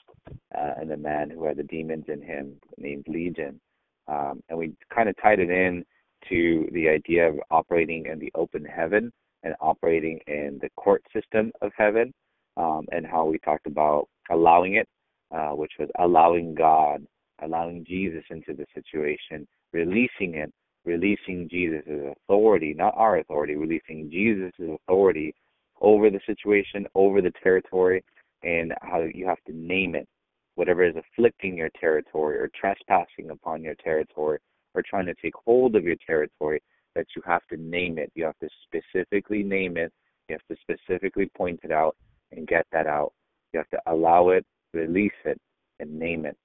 [0.56, 3.60] uh, and the man who had the demons in him named Legion.
[4.06, 5.84] Um, and we kind of tied it in
[6.28, 9.12] to the idea of operating in the open heaven
[9.42, 12.12] and operating in the court system of heaven,
[12.56, 14.88] um, and how we talked about allowing it,
[15.34, 17.06] uh, which was allowing God,
[17.42, 20.52] allowing Jesus into the situation, releasing it,
[20.84, 21.82] releasing Jesus'
[22.26, 24.52] authority, not our authority, releasing Jesus'
[24.86, 25.34] authority
[25.80, 28.02] over the situation, over the territory,
[28.44, 30.06] and how you have to name it.
[30.54, 34.38] Whatever is afflicting your territory or trespassing upon your territory
[34.74, 36.62] or trying to take hold of your territory,
[36.94, 38.12] that you have to name it.
[38.14, 39.92] You have to specifically name it.
[40.28, 41.96] You have to specifically point it out
[42.30, 43.12] and get that out.
[43.52, 45.40] You have to allow it, release it,
[45.80, 46.36] and name it.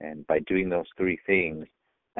[0.00, 1.66] And by doing those three things,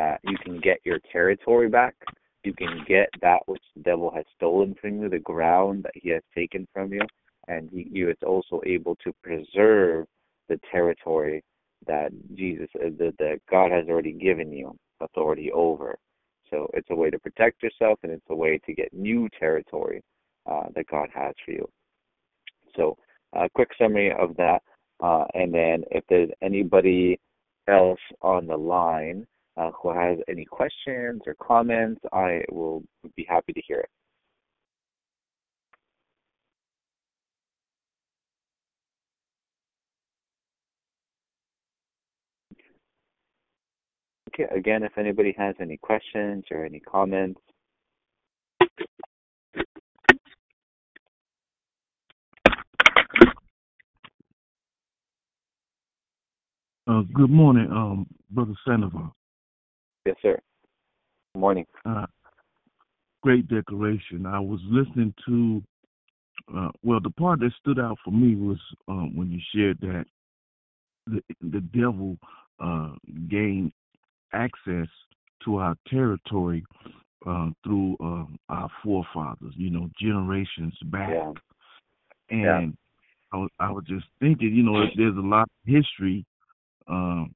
[0.01, 1.95] uh, you can get your territory back.
[2.43, 6.11] You can get that which the devil has stolen from you, the ground that he
[6.11, 7.01] has taken from you,
[7.49, 10.07] and you is also able to preserve
[10.49, 11.43] the territory
[11.87, 15.97] that Jesus, uh, that, that God has already given you authority over.
[16.51, 20.03] So it's a way to protect yourself, and it's a way to get new territory
[20.51, 21.69] uh, that God has for you.
[22.77, 22.97] So,
[23.33, 24.63] a quick summary of that,
[25.01, 27.19] uh, and then if there's anybody
[27.69, 29.27] else on the line
[29.57, 32.85] uh, who has any questions or comments, I will
[33.17, 33.91] be happy to hear it.
[44.55, 47.41] Again, if anybody has any questions or any comments,
[56.89, 59.13] Uh, good morning, um, Brother Sandoval.
[60.05, 60.39] yes, sir.
[61.35, 61.67] Good morning.
[61.85, 62.07] Uh,
[63.25, 64.25] great decoration.
[64.25, 65.63] I was listening to,
[66.57, 70.07] uh, well, the part that stood out for me was um, when you shared that
[71.09, 72.17] the the devil
[72.61, 72.95] uh,
[73.29, 73.73] gained
[74.33, 74.89] access
[75.45, 76.65] to our territory
[77.27, 81.11] uh, through uh, our forefathers, you know, generations back.
[81.11, 81.33] Yeah.
[82.31, 82.77] And
[83.33, 86.25] I was I was just thinking, you know, there's a lot of history
[86.89, 87.35] um,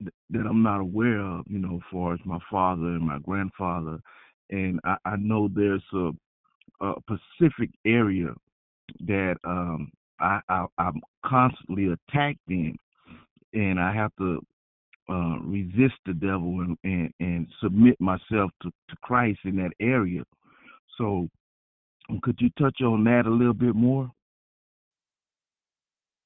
[0.00, 3.18] th- that I'm not aware of, you know, as far as my father and my
[3.18, 3.98] grandfather,
[4.50, 6.10] and I, I know there's a,
[6.80, 8.34] a Pacific area
[9.06, 9.90] that um,
[10.20, 12.76] I, I I'm constantly attacked in,
[13.52, 14.40] and I have to
[15.08, 20.22] uh, resist the devil and, and and submit myself to to Christ in that area.
[20.98, 21.28] So,
[22.22, 24.10] could you touch on that a little bit more?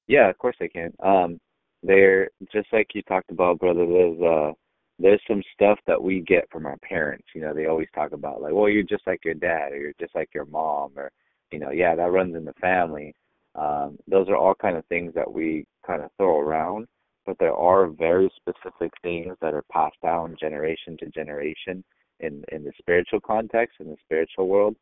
[0.07, 0.93] Yeah, of course I can.
[1.03, 1.39] Um,
[1.83, 3.85] there, just like you talked about, brother.
[3.85, 4.53] There's uh,
[4.99, 7.27] there's some stuff that we get from our parents.
[7.35, 9.93] You know, they always talk about like, well, you're just like your dad, or you're
[9.99, 11.11] just like your mom, or
[11.51, 13.13] you know, yeah, that runs in the family.
[13.55, 16.87] Um, those are all kind of things that we kind of throw around,
[17.27, 21.83] but there are very specific things that are passed down generation to generation
[22.21, 24.75] in in the spiritual context, in the spiritual world,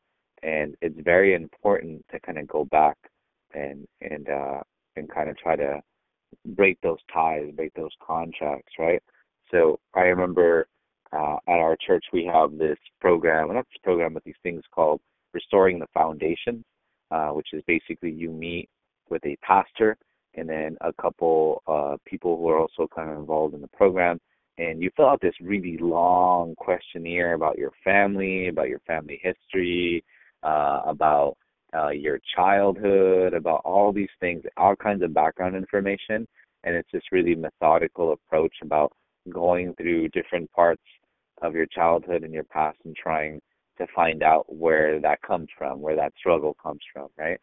[0.43, 2.96] and it's very important to kind of go back
[3.54, 4.62] and and uh,
[4.96, 5.82] and kind of try to
[6.50, 9.02] break those ties, break those contracts, right?
[9.52, 10.68] So I remember
[11.12, 15.02] uh, at our church we have this program, not this program, but these things called
[15.34, 16.64] Restoring the Foundation,
[17.10, 18.70] uh, which is basically you meet
[19.10, 19.98] with a pastor
[20.38, 24.19] and then a couple uh, people who are also kind of involved in the program,
[24.57, 30.03] and you fill out this really long questionnaire about your family, about your family history,
[30.43, 31.36] uh, about
[31.75, 36.27] uh, your childhood, about all these things, all kinds of background information,
[36.63, 38.91] and it's this really methodical approach about
[39.31, 40.81] going through different parts
[41.41, 43.41] of your childhood and your past and trying
[43.77, 47.39] to find out where that comes from, where that struggle comes from, right?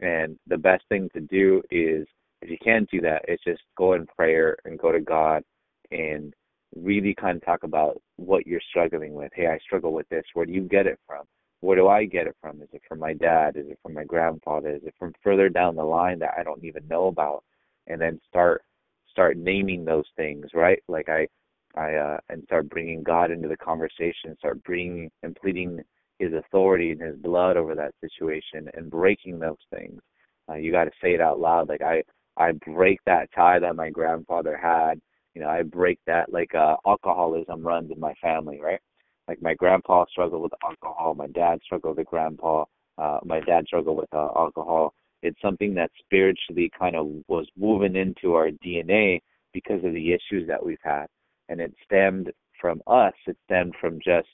[0.00, 2.06] And the best thing to do is
[2.42, 5.42] if you can't do that, it's just go in prayer and go to God
[5.90, 6.34] and
[6.74, 9.32] really kind of talk about what you're struggling with.
[9.34, 10.24] Hey, I struggle with this.
[10.34, 11.24] Where do you get it from?
[11.60, 12.60] Where do I get it from?
[12.60, 13.56] Is it from my dad?
[13.56, 14.74] Is it from my grandfather?
[14.74, 17.44] Is it from further down the line that I don't even know about?
[17.86, 18.62] And then start
[19.10, 20.82] start naming those things, right?
[20.88, 21.26] Like I
[21.74, 25.80] I uh and start bringing God into the conversation, start bringing and pleading
[26.18, 30.00] his authority and his blood over that situation and breaking those things.
[30.48, 32.02] Uh, you got to say it out loud like I
[32.36, 35.00] I break that tie that my grandfather had.
[35.34, 38.80] You know, I break that like uh alcoholism runs in my family, right?
[39.28, 42.64] Like my grandpa struggled with alcohol, my dad struggled with grandpa,
[42.98, 44.94] uh my dad struggled with uh, alcohol.
[45.22, 49.20] It's something that spiritually kind of was woven into our DNA
[49.52, 51.06] because of the issues that we've had.
[51.48, 54.28] And it stemmed from us, it stemmed from just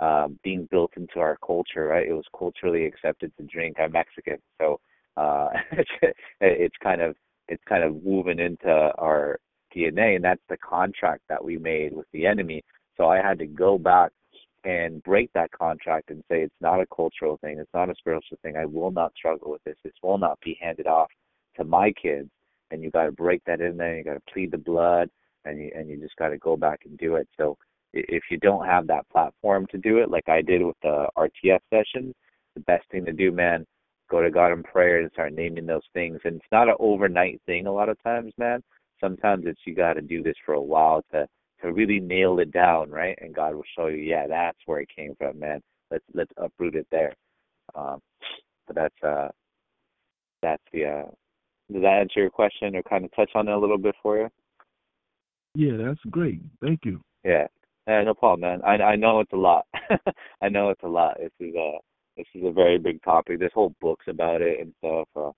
[0.00, 2.08] um being built into our culture, right?
[2.08, 3.76] It was culturally accepted to drink.
[3.80, 4.80] I'm Mexican, so
[5.16, 5.48] uh
[6.40, 7.16] it's kind of
[7.48, 8.68] it's kind of woven into
[8.98, 9.38] our
[9.74, 12.62] DNA, and that's the contract that we made with the enemy.
[12.96, 14.12] So I had to go back
[14.64, 18.38] and break that contract and say it's not a cultural thing, it's not a spiritual
[18.42, 18.56] thing.
[18.56, 19.76] I will not struggle with this.
[19.82, 21.08] This will not be handed off
[21.56, 22.30] to my kids.
[22.70, 23.96] And you got to break that in there.
[23.98, 25.10] You got to plead the blood,
[25.44, 27.28] and you and you just got to go back and do it.
[27.36, 27.58] So
[27.92, 31.60] if you don't have that platform to do it, like I did with the RTF
[31.68, 32.14] session,
[32.54, 33.66] the best thing to do, man,
[34.12, 36.20] go to God in prayer and start naming those things.
[36.24, 38.62] And it's not an overnight thing a lot of times, man.
[39.00, 41.26] Sometimes it's you got to do this for a while to
[41.62, 43.18] to really nail it down, right?
[43.20, 45.60] And God will show you, yeah, that's where it came from, man.
[45.90, 47.14] Let's let's uproot it there.
[47.74, 48.00] Um,
[48.66, 49.28] but that's uh,
[50.42, 51.10] that's the uh,
[51.72, 54.18] does that answer your question or kind of touch on it a little bit for
[54.18, 54.28] you?
[55.54, 56.40] Yeah, that's great.
[56.60, 57.00] Thank you.
[57.24, 57.46] Yeah.
[57.88, 58.62] Yeah, no problem, man.
[58.62, 59.66] I I know it's a lot.
[60.42, 61.16] I know it's a lot.
[61.18, 61.78] This is a
[62.16, 63.38] this is a very big topic.
[63.38, 65.08] There's whole books about it and stuff.
[65.16, 65.30] Uh,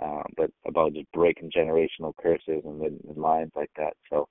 [0.00, 3.94] uh, but about just breaking generational curses and, and lines like that.
[4.10, 4.28] So,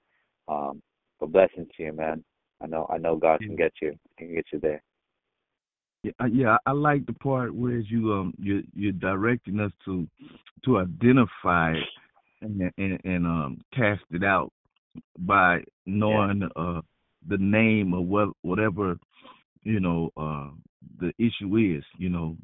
[0.47, 0.81] um,
[1.19, 2.23] but blessings to you, man.
[2.61, 3.93] I know I know God can get you.
[4.17, 4.81] Can get you there.
[6.03, 6.57] Yeah, yeah.
[6.65, 10.07] I like the part where you um you you're directing us to
[10.65, 11.83] to identify it
[12.41, 14.51] and and, and um cast it out
[15.19, 16.63] by knowing yeah.
[16.63, 16.81] uh
[17.27, 18.97] the name of what whatever
[19.63, 20.49] you know uh
[20.99, 21.83] the issue is.
[21.97, 22.37] You know,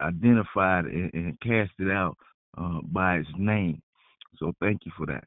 [0.00, 2.16] identify it and, and cast it out
[2.58, 3.80] uh by its name.
[4.38, 5.24] So thank you for that.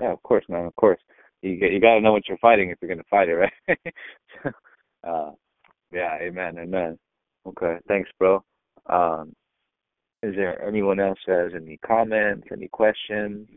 [0.00, 0.66] Yeah, of course, man.
[0.66, 1.00] Of course
[1.42, 3.78] you you got to know what you're fighting if you're going to fight it, right?
[5.06, 5.30] uh,
[5.92, 6.98] yeah, amen, amen.
[7.46, 8.42] Okay, thanks, bro.
[8.86, 9.34] Um,
[10.22, 13.48] is there anyone else that has any comments, any questions?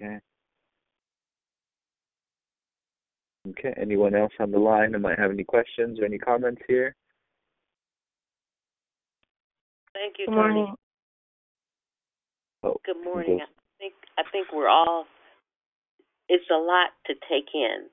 [0.00, 0.18] Okay.
[3.48, 3.74] Okay.
[3.80, 6.94] Anyone else on the line that might have any questions or any comments here?
[9.94, 10.54] Thank you, Good Tony.
[10.54, 10.74] morning.
[12.62, 13.40] Oh, Good morning.
[13.40, 13.46] I
[13.78, 15.06] think I think we're all.
[16.28, 17.86] It's a lot to take in.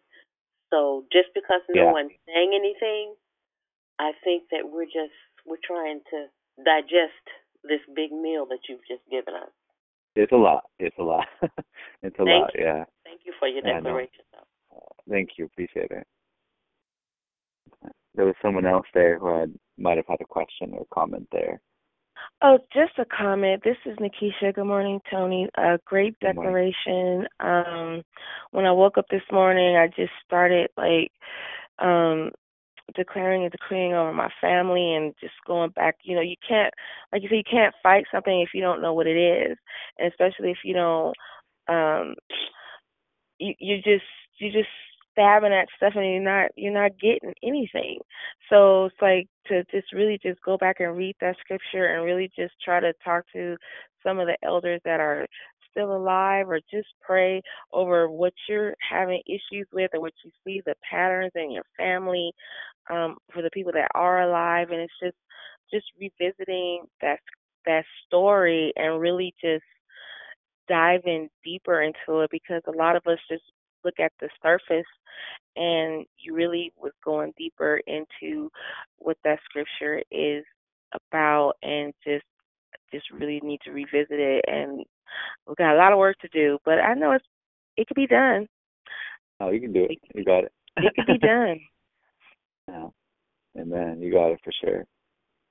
[0.71, 1.91] So just because no Yeah.
[1.91, 3.15] one's saying anything,
[3.97, 5.13] I think that we're just
[5.45, 6.27] we're trying to
[6.63, 7.29] digest
[7.63, 9.49] this big meal that you've just given us.
[10.15, 10.69] It's a lot.
[10.79, 11.27] It's a lot.
[12.05, 12.51] it's a Thank lot.
[12.55, 12.63] you.
[12.63, 12.85] Yeah.
[13.03, 14.25] Thank you for your Yeah, I declaration.
[15.09, 15.45] Thank you.
[15.45, 16.07] Appreciate it.
[18.15, 21.59] There was someone else there who had might have had a question or comment there.
[22.41, 23.61] Oh, just a comment.
[23.63, 24.53] This is Nikisha.
[24.53, 25.49] Good morning, Tony.
[25.57, 27.27] A great declaration.
[27.39, 28.03] Um,
[28.51, 31.11] when I woke up this morning, I just started like
[31.79, 32.31] um
[32.95, 35.97] declaring and decreeing over my family and just going back.
[36.03, 36.73] You know, you can't,
[37.11, 39.57] like you said, you can't fight something if you don't know what it is,
[39.97, 41.13] and especially if you don't.
[41.67, 42.15] Um,
[43.39, 44.05] you you just
[44.39, 44.69] you just
[45.11, 47.99] stabbing at stuff and you're not you're not getting anything.
[48.49, 52.31] So it's like to just really just go back and read that scripture and really
[52.37, 53.57] just try to talk to
[54.05, 55.25] some of the elders that are
[55.71, 57.41] still alive or just pray
[57.73, 62.31] over what you're having issues with or what you see the patterns in your family
[62.89, 65.17] um for the people that are alive and it's just
[65.71, 67.19] just revisiting that
[67.65, 69.63] that story and really just
[70.67, 73.43] diving deeper into it because a lot of us just
[73.83, 74.85] look at the surface
[75.55, 78.49] and you really was going deeper into
[78.97, 80.43] what that scripture is
[80.93, 82.25] about and just
[82.91, 84.83] just really need to revisit it and
[85.47, 87.25] we've got a lot of work to do but i know it's
[87.77, 88.47] it could be done
[89.39, 89.99] Oh, you can do it.
[90.13, 90.51] You got it.
[90.77, 91.59] it could be done
[92.67, 92.87] Yeah.
[93.59, 94.01] Amen.
[94.01, 94.85] You got it for sure.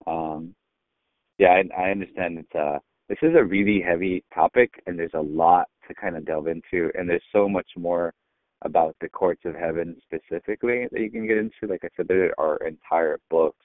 [0.06, 0.54] Um,
[1.38, 2.38] yeah, I, I understand.
[2.38, 2.78] It's uh,
[3.20, 6.90] this is a really heavy topic, and there's a lot to kind of delve into,
[6.94, 8.12] and there's so much more
[8.62, 11.68] about the courts of heaven specifically that you can get into.
[11.68, 13.64] Like I said, there are entire books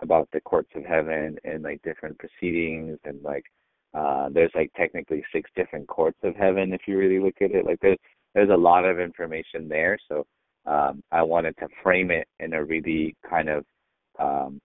[0.00, 3.42] about the courts of heaven and like different proceedings and like
[3.94, 7.64] uh there's like technically six different courts of heaven if you really look at it.
[7.64, 7.98] Like there's
[8.32, 9.98] there's a lot of information there.
[10.08, 10.24] So
[10.66, 13.64] um I wanted to frame it in a really kind of
[14.20, 14.60] um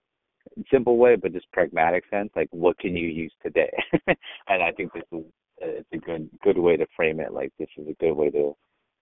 [0.70, 3.72] simple way but just pragmatic sense like what can you use today?
[4.48, 5.24] And i think this is
[5.58, 8.54] it's a good good way to frame it like this is a good way to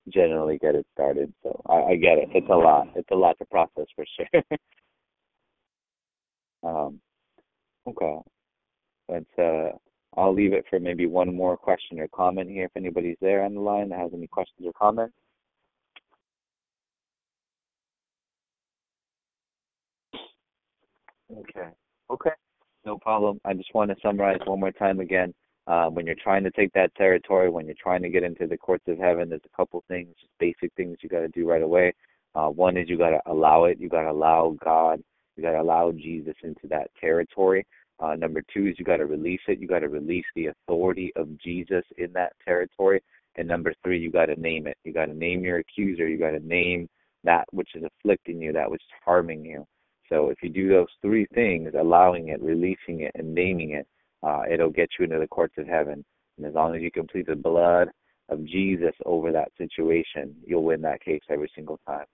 [0.09, 1.33] generally get it started.
[1.43, 2.29] So i, I get it.
[2.35, 2.89] It's a lot.
[2.97, 4.43] It's a lot to process for sure.
[6.65, 7.01] Um
[7.89, 8.19] okay.
[9.09, 9.71] Let's uh
[10.17, 13.55] i'll leave it for maybe one more question or comment here if anybody's there on
[13.55, 15.15] the line that has any questions or comments
[21.39, 21.69] Okay.
[22.11, 22.31] Okay.
[22.85, 23.41] No problem.
[23.45, 25.33] I just want to summarize one more time again.
[25.69, 28.57] Uh, when you're trying to take that territory, when you're trying to get into the
[28.57, 31.63] courts of heaven, there's a couple things, just basic things you got to do right
[31.63, 31.95] away.
[32.35, 33.79] Uh, one is you got to allow it.
[33.79, 35.03] You got to allow God.
[35.37, 37.65] You got to allow Jesus into that territory.
[38.01, 39.61] Uh, number two is you got to release it.
[39.61, 43.01] You got to release the authority of Jesus in that territory.
[43.37, 44.77] And number three, you got to name it.
[44.85, 46.09] You got to name your accuser.
[46.09, 46.89] You got to name
[47.25, 49.65] that which is afflicting you, that which is harming you.
[50.13, 53.87] So if you do those three things, allowing it, releasing it, and naming it,
[54.23, 56.05] uh, it'll get you into the courts of heaven.
[56.37, 57.89] And as long as you complete the blood
[58.29, 62.05] of Jesus over that situation, you'll win that case every single time.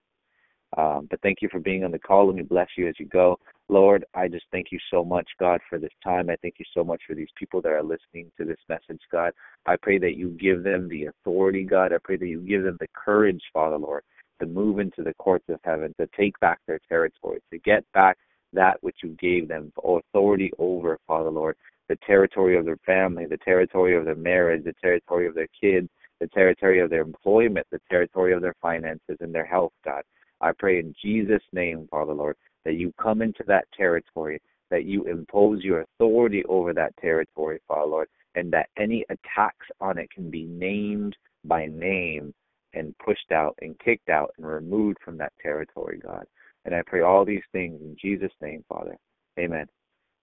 [0.76, 2.26] Um, but thank you for being on the call.
[2.26, 3.38] Let me bless you as you go.
[3.68, 6.30] Lord, I just thank you so much, God, for this time.
[6.30, 9.32] I thank you so much for these people that are listening to this message, God.
[9.66, 11.92] I pray that you give them the authority, God.
[11.92, 14.04] I pray that you give them the courage, Father, Lord,
[14.40, 18.16] to move into the courts of heaven, to take back their territory, to get back
[18.52, 21.56] that which you gave them authority over, Father Lord,
[21.88, 25.88] the territory of their family, the territory of their marriage, the territory of their kids,
[26.20, 30.02] the territory of their employment, the territory of their finances and their health, God.
[30.40, 34.40] I pray in Jesus' name, Father Lord, that you come into that territory,
[34.70, 39.98] that you impose your authority over that territory, Father Lord, and that any attacks on
[39.98, 42.34] it can be named by name
[42.74, 46.24] and pushed out and kicked out and removed from that territory, God.
[46.64, 48.96] And I pray all these things in Jesus' name, Father.
[49.38, 49.66] Amen.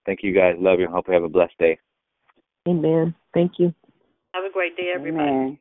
[0.06, 0.56] Thank you guys.
[0.60, 0.88] Love you.
[0.88, 1.80] Hope you have a blessed day.
[2.68, 3.16] Amen.
[3.34, 3.74] Thank you.
[4.34, 5.30] Have a great day, everybody.
[5.30, 5.60] Amen.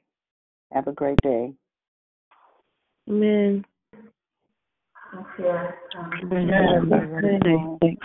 [0.73, 1.55] Have a great day.
[3.09, 3.65] Amen.
[7.83, 7.97] Amen.